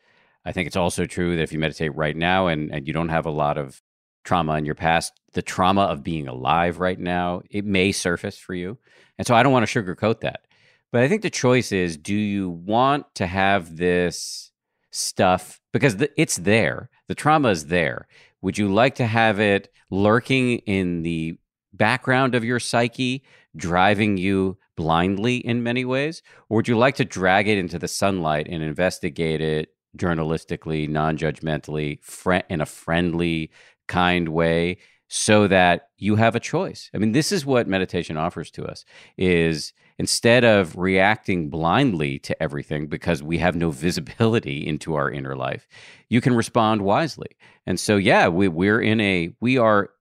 [0.45, 3.09] I think it's also true that if you meditate right now and, and you don't
[3.09, 3.81] have a lot of
[4.23, 8.53] trauma in your past, the trauma of being alive right now, it may surface for
[8.53, 8.77] you.
[9.17, 10.45] And so I don't want to sugarcoat that.
[10.91, 14.51] But I think the choice is do you want to have this
[14.91, 18.07] stuff because the, it's there, the trauma is there.
[18.41, 21.37] Would you like to have it lurking in the
[21.73, 23.23] background of your psyche,
[23.55, 26.21] driving you blindly in many ways?
[26.47, 31.17] Or would you like to drag it into the sunlight and investigate it journalistically, non
[31.17, 33.51] judgmentally, fr- in a friendly,
[33.87, 34.77] kind way?
[35.09, 36.89] so that you have a choice.
[36.93, 38.85] I mean, this is what meditation offers to us
[39.17, 45.35] is instead of reacting blindly to everything because we have no visibility into our inner
[45.35, 45.67] life,
[46.07, 47.27] you can respond wisely.
[47.67, 49.91] And so yeah, we we're in a we are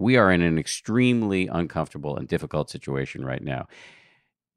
[0.00, 3.68] we are in an extremely uncomfortable and difficult situation right now.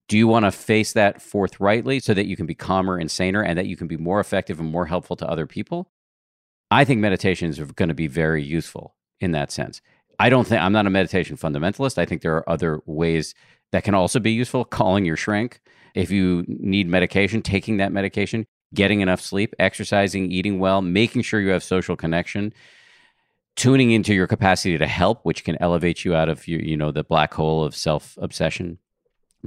[0.08, 3.43] Do you want to face that forthrightly so that you can be calmer and saner
[3.43, 5.91] and that you can be more effective and more helpful to other people?
[6.71, 9.81] I think meditations are going to be very useful in that sense.
[10.19, 11.97] I don't think I'm not a meditation fundamentalist.
[11.97, 13.36] I think there are other ways
[13.76, 14.64] that can also be useful.
[14.64, 15.60] Calling your shrink.
[15.96, 21.42] If you need medication, taking that medication, getting enough sleep, exercising, eating well, making sure
[21.42, 22.54] you have social connection,
[23.58, 26.92] tuning into your capacity to help, which can elevate you out of your, you know,
[26.94, 28.78] the black hole of self obsession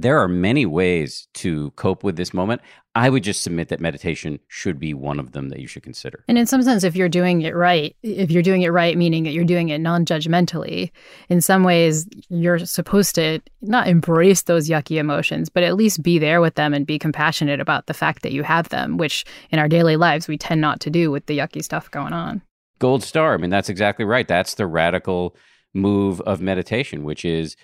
[0.01, 2.61] there are many ways to cope with this moment.
[2.95, 6.25] I would just submit that meditation should be one of them that you should consider.
[6.27, 9.23] And in some sense, if you're doing it right, if you're doing it right, meaning
[9.23, 10.91] that you're doing it non judgmentally,
[11.29, 16.19] in some ways, you're supposed to not embrace those yucky emotions, but at least be
[16.19, 19.59] there with them and be compassionate about the fact that you have them, which in
[19.59, 22.41] our daily lives, we tend not to do with the yucky stuff going on.
[22.79, 23.33] Gold star.
[23.33, 24.27] I mean, that's exactly right.
[24.27, 25.35] That's the radical
[25.73, 27.55] move of meditation, which is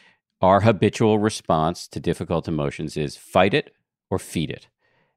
[0.41, 3.73] our habitual response to difficult emotions is fight it
[4.09, 4.67] or feed it.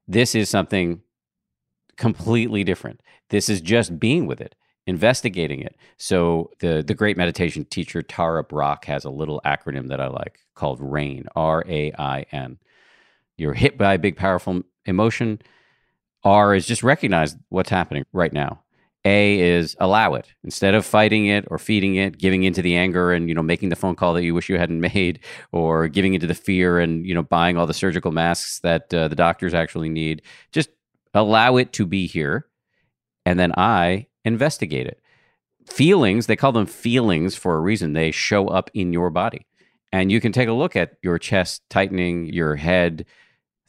[0.07, 1.01] This is something
[1.97, 3.01] completely different.
[3.29, 4.55] This is just being with it,
[4.87, 5.75] investigating it.
[5.97, 10.39] So the the great meditation teacher Tara Brach has a little acronym that I like
[10.55, 12.57] called RAIN, R A I N.
[13.37, 15.39] You're hit by a big powerful emotion.
[16.23, 18.63] R is just recognize what's happening right now.
[19.05, 23.13] A is allow it instead of fighting it or feeding it, giving into the anger
[23.13, 25.19] and you know making the phone call that you wish you hadn't made,
[25.51, 29.07] or giving into the fear and you know buying all the surgical masks that uh,
[29.07, 30.21] the doctors actually need.
[30.51, 30.69] Just
[31.13, 32.47] allow it to be here,
[33.25, 34.99] and then I investigate it.
[35.65, 37.93] Feelings, they call them feelings for a reason.
[37.93, 39.45] They show up in your body,
[39.93, 43.05] and you can take a look at your chest tightening, your head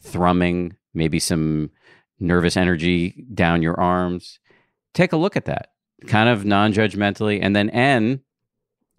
[0.02, 1.70] thrumming, maybe some
[2.18, 4.40] nervous energy down your arms
[4.94, 5.70] take a look at that
[6.06, 8.20] kind of non-judgmentally and then n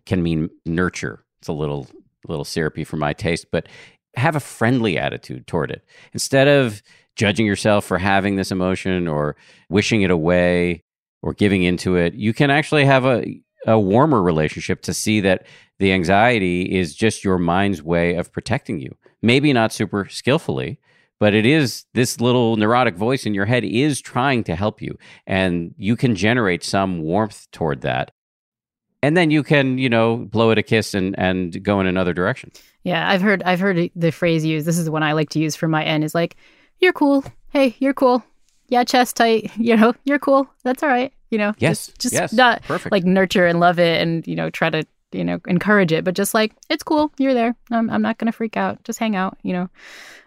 [0.05, 1.23] can mean nurture.
[1.39, 1.87] It's a little
[2.27, 3.67] little syrupy for my taste but
[4.15, 5.83] have a friendly attitude toward it.
[6.13, 6.81] Instead of
[7.15, 9.35] judging yourself for having this emotion or
[9.69, 10.83] wishing it away
[11.21, 15.45] or giving into it you can actually have a, a warmer relationship to see that
[15.79, 18.95] the anxiety is just your mind's way of protecting you.
[19.23, 20.79] Maybe not super skillfully
[21.21, 24.97] but it is this little neurotic voice in your head is trying to help you
[25.27, 28.09] and you can generate some warmth toward that.
[29.03, 32.11] And then you can you know blow it a kiss and and go in another
[32.11, 32.51] direction.
[32.83, 35.39] Yeah i've heard i've heard the phrase used this is the one i like to
[35.39, 36.35] use for my end is like
[36.79, 37.23] you're cool.
[37.49, 38.23] Hey you're cool.
[38.69, 39.51] Yeah chest tight.
[39.57, 40.49] You know you're cool.
[40.63, 41.13] That's all right.
[41.29, 42.33] You know yes just, just yes.
[42.33, 42.91] not Perfect.
[42.91, 46.15] like nurture and love it and you know try to you know encourage it but
[46.15, 47.55] just like it's cool you're there.
[47.71, 49.69] I'm, I'm not going to freak out just hang out you know.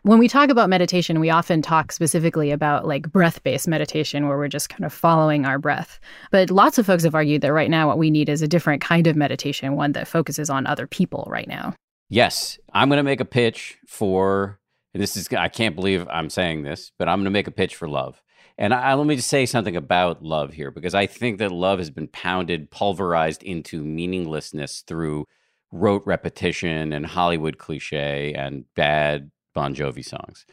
[0.02, 4.36] When we talk about meditation we often talk specifically about like breath based meditation where
[4.36, 5.98] we're just kind of following our breath.
[6.30, 8.82] But lots of folks have argued that right now what we need is a different
[8.82, 11.74] kind of meditation one that focuses on other people right now.
[12.08, 14.58] Yes i'm going to make a pitch for
[14.92, 17.76] this is i can't believe i'm saying this but i'm going to make a pitch
[17.76, 18.20] for love
[18.56, 21.78] And I, let me just say something about love here, because I think that love
[21.80, 25.26] has been pounded, pulverized into meaninglessness through
[25.72, 30.46] rote repetition and Hollywood cliche and bad Bon Jovi songs.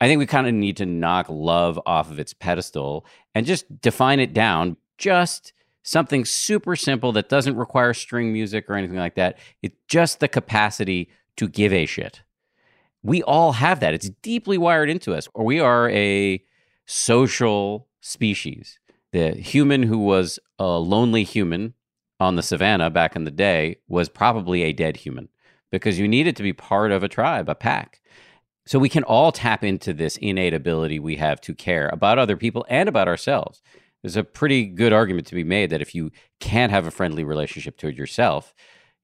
[0.00, 3.80] I think we kind of need to knock love off of its pedestal and just
[3.80, 4.76] define it down.
[4.98, 5.52] Just
[5.84, 9.38] something super simple that doesn't require string music or anything like that.
[9.62, 12.22] It's just the capacity to give a shit.
[13.02, 13.94] We all have that.
[13.94, 15.28] It's deeply wired into us.
[15.32, 16.42] Or we are a
[16.86, 18.78] social species.
[19.12, 21.74] The human who was a lonely human
[22.18, 25.28] on the savannah back in the day was probably a dead human
[25.70, 28.00] because you needed to be part of a tribe, a pack.
[28.66, 32.36] So we can all tap into this innate ability we have to care about other
[32.36, 33.62] people and about ourselves.
[34.02, 36.10] There's a pretty good argument to be made that if you
[36.40, 38.54] can't have a friendly relationship toward yourself,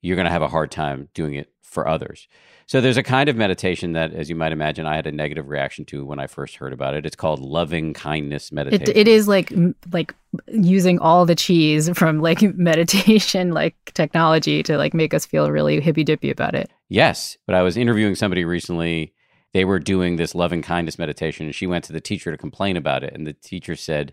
[0.00, 2.28] you're going to have a hard time doing it for others.
[2.66, 5.48] So there's a kind of meditation that, as you might imagine, I had a negative
[5.48, 7.06] reaction to when I first heard about it.
[7.06, 8.88] It's called loving kindness meditation.
[8.88, 9.52] It, it is like
[9.90, 10.14] like
[10.46, 15.80] using all the cheese from like meditation, like technology, to like make us feel really
[15.80, 16.70] hippy dippy about it.
[16.88, 19.14] Yes, but I was interviewing somebody recently.
[19.52, 22.76] They were doing this loving kindness meditation, and she went to the teacher to complain
[22.76, 23.12] about it.
[23.14, 24.12] And the teacher said,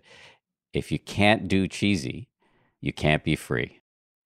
[0.74, 2.30] "If you can't do cheesy,
[2.82, 3.79] you can't be free."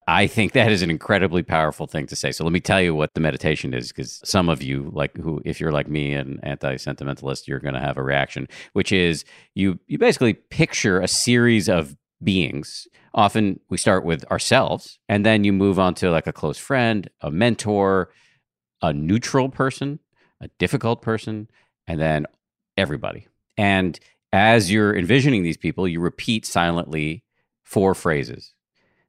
[0.08, 2.32] I think that is an incredibly powerful thing to say.
[2.32, 5.42] So let me tell you what the meditation is, because some of you, like who,
[5.46, 9.24] if you're like me, an anti-sentimentalist, you're going to have a reaction, which is
[9.56, 12.88] you you basically picture a series of beings.
[13.14, 17.10] Often we start with ourselves, and then you move on to like a close friend,
[17.22, 18.10] a mentor,
[18.82, 20.00] a neutral person,
[20.42, 21.48] a difficult person,
[21.88, 22.26] and then
[22.78, 23.28] everybody.
[23.58, 24.00] And
[24.32, 27.24] as you're envisioning these people, you repeat silently
[27.64, 28.53] four phrases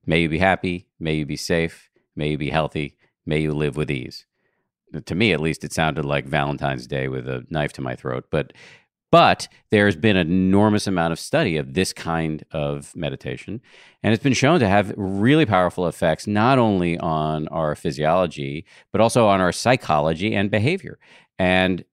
[0.07, 0.87] May you be happy.
[0.99, 1.91] May you be safe.
[2.17, 2.97] May you be healthy.
[3.27, 4.27] May you live with ease.
[5.07, 8.27] To me, at least, it sounded like Valentine's Day with a knife to my throat.
[8.31, 8.53] But
[9.11, 13.61] but there's been an enormous amount of study of this kind of meditation,
[14.03, 19.01] and it's been shown to have really powerful effects not only on our physiology but
[19.01, 20.99] also on our psychology and behavior.
[21.39, 21.85] And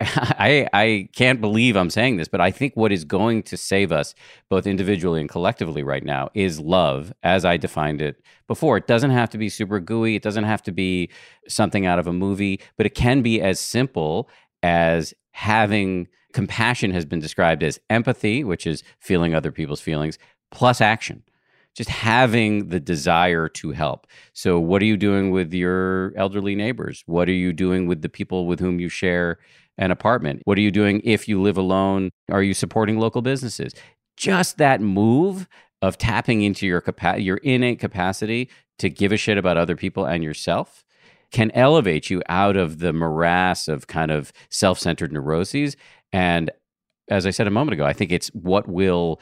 [0.02, 3.92] I, I can't believe I'm saying this, but I think what is going to save
[3.92, 4.14] us,
[4.48, 8.78] both individually and collectively right now, is love, as I defined it before.
[8.78, 11.10] It doesn't have to be super gooey, it doesn't have to be
[11.48, 14.30] something out of a movie, but it can be as simple
[14.62, 20.18] as having compassion, has been described as empathy, which is feeling other people's feelings,
[20.50, 21.22] plus action
[21.76, 24.08] just having the desire to help.
[24.32, 27.04] So, what are you doing with your elderly neighbors?
[27.06, 29.38] What are you doing with the people with whom you share
[29.80, 30.42] an apartment?
[30.44, 32.10] What are you doing if you live alone?
[32.30, 33.74] Are you supporting local businesses?
[34.16, 35.48] Just that move
[35.82, 40.04] of tapping into your capa- your innate capacity to give a shit about other people
[40.04, 40.84] and yourself
[41.32, 45.76] can elevate you out of the morass of kind of self-centered neuroses
[46.12, 46.50] and
[47.10, 49.20] as I said a moment ago, I think it's what will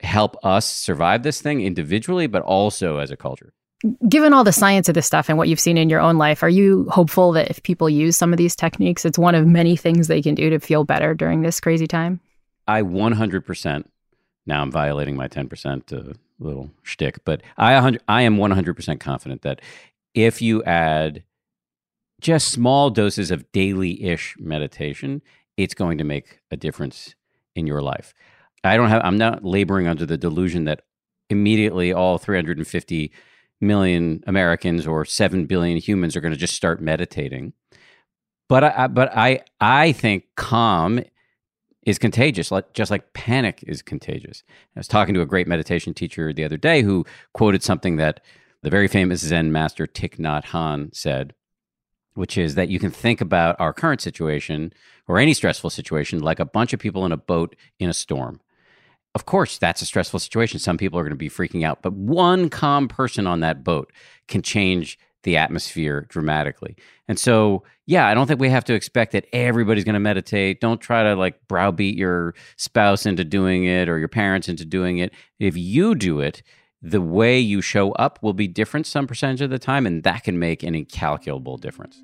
[0.00, 3.52] help us survive this thing individually, but also as a culture.
[4.08, 6.42] Given all the science of this stuff and what you've seen in your own life,
[6.42, 9.76] are you hopeful that if people use some of these techniques, it's one of many
[9.76, 12.20] things they can do to feel better during this crazy time?
[12.66, 13.84] I 100%.
[14.46, 19.60] Now I'm violating my 10% uh, little shtick, but I, I am 100% confident that
[20.14, 21.22] if you add
[22.20, 25.20] just small doses of daily ish meditation,
[25.56, 27.14] it's going to make a difference
[27.54, 28.14] in your life.
[28.64, 30.82] I don't have, I'm not laboring under the delusion that
[31.28, 33.12] immediately all 350
[33.60, 37.52] million Americans or 7 billion humans are going to just start meditating.
[38.48, 41.00] But I, but I, I think calm
[41.84, 44.42] is contagious, like, just like panic is contagious.
[44.74, 48.20] I was talking to a great meditation teacher the other day who quoted something that
[48.62, 51.34] the very famous Zen master Thich Nhat Hanh said,
[52.14, 54.72] which is that you can think about our current situation
[55.06, 58.40] or any stressful situation like a bunch of people in a boat in a storm
[59.16, 60.58] of course, that's a stressful situation.
[60.58, 63.90] Some people are going to be freaking out, but one calm person on that boat
[64.28, 66.76] can change the atmosphere dramatically.
[67.08, 70.60] And so, yeah, I don't think we have to expect that everybody's going to meditate.
[70.60, 74.98] Don't try to like browbeat your spouse into doing it or your parents into doing
[74.98, 75.14] it.
[75.38, 76.42] If you do it,
[76.82, 80.24] the way you show up will be different some percentage of the time, and that
[80.24, 82.02] can make an incalculable difference.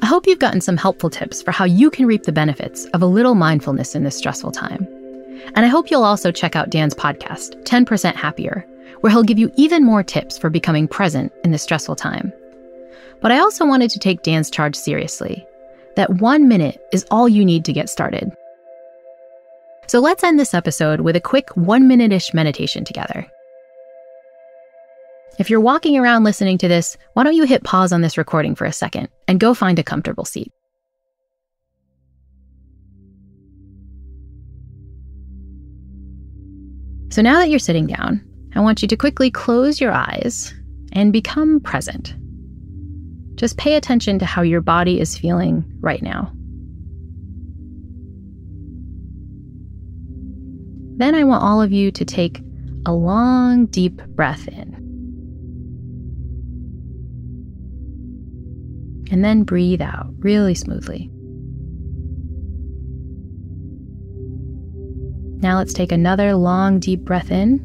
[0.00, 3.02] I hope you've gotten some helpful tips for how you can reap the benefits of
[3.02, 4.88] a little mindfulness in this stressful time.
[5.54, 8.66] And I hope you'll also check out Dan's podcast, 10% Happier,
[9.00, 12.32] where he'll give you even more tips for becoming present in this stressful time.
[13.20, 15.46] But I also wanted to take Dan's charge seriously
[15.96, 18.30] that one minute is all you need to get started.
[19.86, 23.26] So let's end this episode with a quick one minute ish meditation together.
[25.38, 28.54] If you're walking around listening to this, why don't you hit pause on this recording
[28.54, 30.50] for a second and go find a comfortable seat?
[37.10, 38.22] So now that you're sitting down,
[38.54, 40.52] I want you to quickly close your eyes
[40.92, 42.14] and become present.
[43.36, 46.32] Just pay attention to how your body is feeling right now.
[50.98, 52.40] Then I want all of you to take
[52.86, 54.74] a long, deep breath in.
[59.10, 61.10] And then breathe out really smoothly.
[65.46, 67.60] Now let's take another long, deep breath in,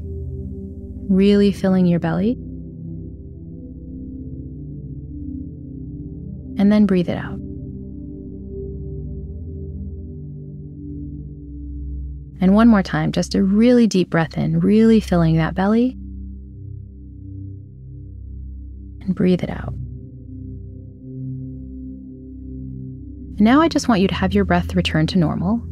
[1.09, 2.33] really filling your belly.
[6.59, 7.39] And then breathe it out.
[12.39, 15.97] And one more time, just a really deep breath in, really filling that belly.
[19.01, 19.73] And breathe it out.
[23.39, 25.63] Now I just want you to have your breath return to normal.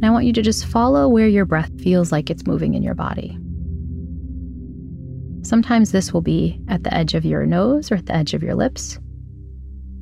[0.00, 2.82] And I want you to just follow where your breath feels like it's moving in
[2.82, 3.38] your body.
[5.42, 8.42] Sometimes this will be at the edge of your nose or at the edge of
[8.42, 8.98] your lips,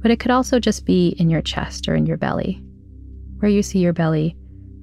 [0.01, 2.63] but it could also just be in your chest or in your belly,
[3.39, 4.37] where you see your belly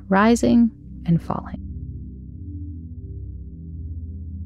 [0.09, 0.69] rising
[1.05, 1.61] and falling.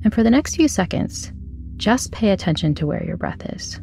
[0.03, 1.31] And for the next few seconds,
[1.77, 3.79] just pay attention to where your breath is.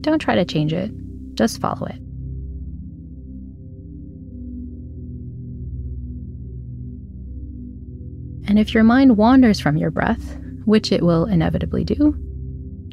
[0.00, 0.90] Don't try to change it,
[1.34, 2.00] just follow it.
[8.48, 12.16] And if your mind wanders from your breath, which it will inevitably do,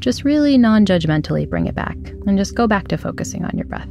[0.01, 1.97] just really non judgmentally bring it back
[2.27, 3.87] and just go back to focusing on your breath.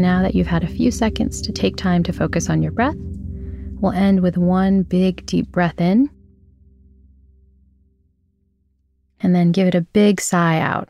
[0.00, 2.96] Now that you've had a few seconds to take time to focus on your breath,
[3.80, 6.08] we'll end with one big deep breath in.
[9.20, 10.88] And then give it a big sigh out.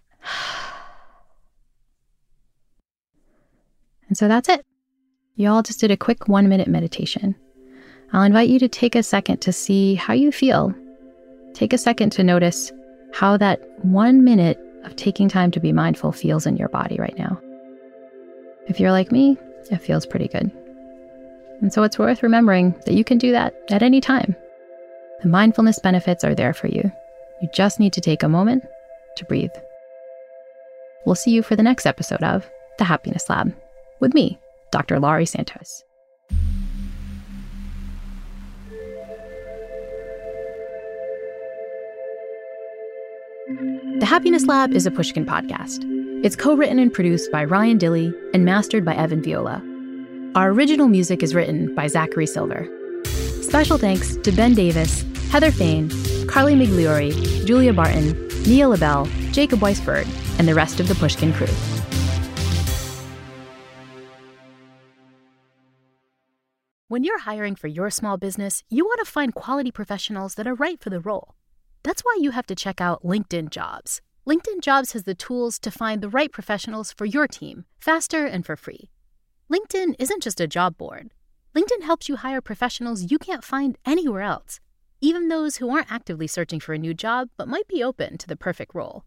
[4.06, 4.64] And so that's it.
[5.34, 7.34] You all just did a quick one minute meditation.
[8.12, 10.72] I'll invite you to take a second to see how you feel.
[11.52, 12.70] Take a second to notice
[13.12, 17.18] how that one minute of taking time to be mindful feels in your body right
[17.18, 17.40] now.
[18.70, 19.36] If you're like me,
[19.72, 20.48] it feels pretty good.
[21.60, 24.36] And so it's worth remembering that you can do that at any time.
[25.22, 26.90] The mindfulness benefits are there for you.
[27.42, 28.62] You just need to take a moment
[29.16, 29.50] to breathe.
[31.04, 32.48] We'll see you for the next episode of
[32.78, 33.52] The Happiness Lab
[33.98, 34.38] with me,
[34.70, 35.00] Dr.
[35.00, 35.82] Laurie Santos.
[43.98, 45.84] The Happiness Lab is a Pushkin podcast.
[46.22, 49.62] It's co written and produced by Ryan Dilley and mastered by Evan Viola.
[50.34, 52.68] Our original music is written by Zachary Silver.
[53.40, 55.88] Special thanks to Ben Davis, Heather Fain,
[56.26, 57.12] Carly Migliori,
[57.46, 58.12] Julia Barton,
[58.46, 60.06] Mia Lobel, Jacob Weisberg,
[60.38, 61.46] and the rest of the Pushkin crew.
[66.88, 70.54] When you're hiring for your small business, you want to find quality professionals that are
[70.54, 71.34] right for the role.
[71.82, 74.02] That's why you have to check out LinkedIn Jobs.
[74.30, 78.46] LinkedIn Jobs has the tools to find the right professionals for your team faster and
[78.46, 78.88] for free.
[79.52, 81.10] LinkedIn isn't just a job board.
[81.52, 84.60] LinkedIn helps you hire professionals you can't find anywhere else,
[85.00, 88.28] even those who aren't actively searching for a new job but might be open to
[88.28, 89.02] the perfect role.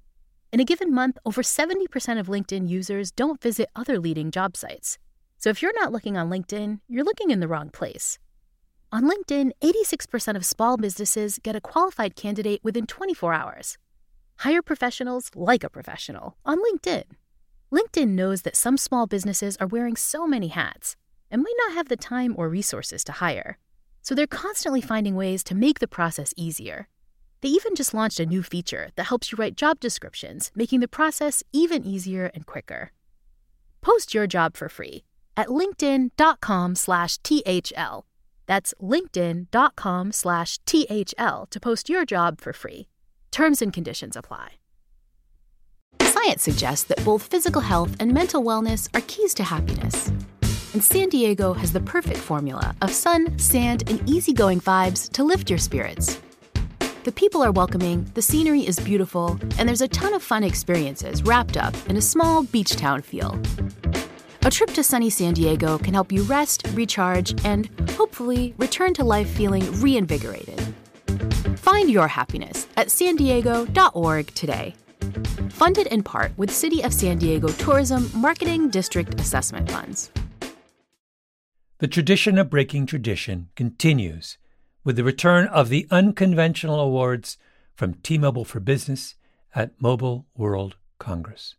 [0.51, 4.97] In a given month, over 70% of LinkedIn users don't visit other leading job sites.
[5.38, 8.19] So if you're not looking on LinkedIn, you're looking in the wrong place.
[8.91, 13.78] On LinkedIn, 86% of small businesses get a qualified candidate within 24 hours.
[14.39, 17.03] Hire professionals like a professional on LinkedIn.
[17.71, 20.95] LinkedIn knows that some small businesses are wearing so many hats
[21.31, 23.57] and might not have the time or resources to hire.
[24.01, 26.88] So they're constantly finding ways to make the process easier.
[27.41, 30.88] They even just launched a new feature that helps you write job descriptions, making the
[30.88, 32.91] process even easier and quicker.
[33.81, 35.03] Post your job for free
[35.36, 38.03] at linkedin.com/thl.
[38.45, 42.88] That's linkedin.com/thl to post your job for free.
[43.34, 44.51] Terms and conditions apply.
[46.03, 50.09] Science suggests that both physical health and mental wellness are keys to happiness.
[50.73, 55.49] And San Diego has the perfect formula of sun, sand, and easygoing vibes to lift
[55.49, 56.21] your spirits.
[57.05, 61.23] The people are welcoming, the scenery is beautiful, and there's a ton of fun experiences
[61.23, 63.41] wrapped up in a small beach town feel.
[64.43, 67.67] A trip to sunny San Diego can help you rest, recharge, and
[67.97, 70.75] hopefully return to life feeling reinvigorated.
[71.57, 74.76] Find your happiness at san diego.org today.
[75.49, 80.11] Funded in part with City of San Diego Tourism Marketing District Assessment Funds.
[81.80, 84.38] The tradition of breaking tradition continues
[84.84, 87.38] with the return of the unconventional awards
[87.76, 89.16] from T Mobile for Business
[89.55, 91.55] at Mobile World Congress.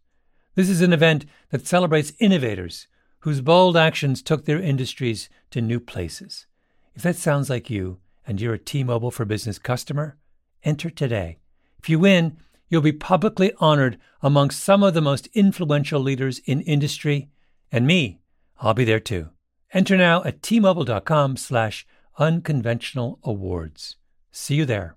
[0.54, 2.86] This is an event that celebrates innovators
[3.20, 6.46] whose bold actions took their industries to new places.
[6.94, 10.16] If that sounds like you and you're a T Mobile for Business customer,
[10.62, 11.38] enter today.
[11.78, 16.60] If you win, you'll be publicly honored amongst some of the most influential leaders in
[16.62, 17.28] industry,
[17.70, 18.20] and me,
[18.60, 19.30] I'll be there too.
[19.72, 21.86] Enter now at tmobile.com slash
[22.18, 23.96] unconventional awards.
[24.30, 24.96] See you there.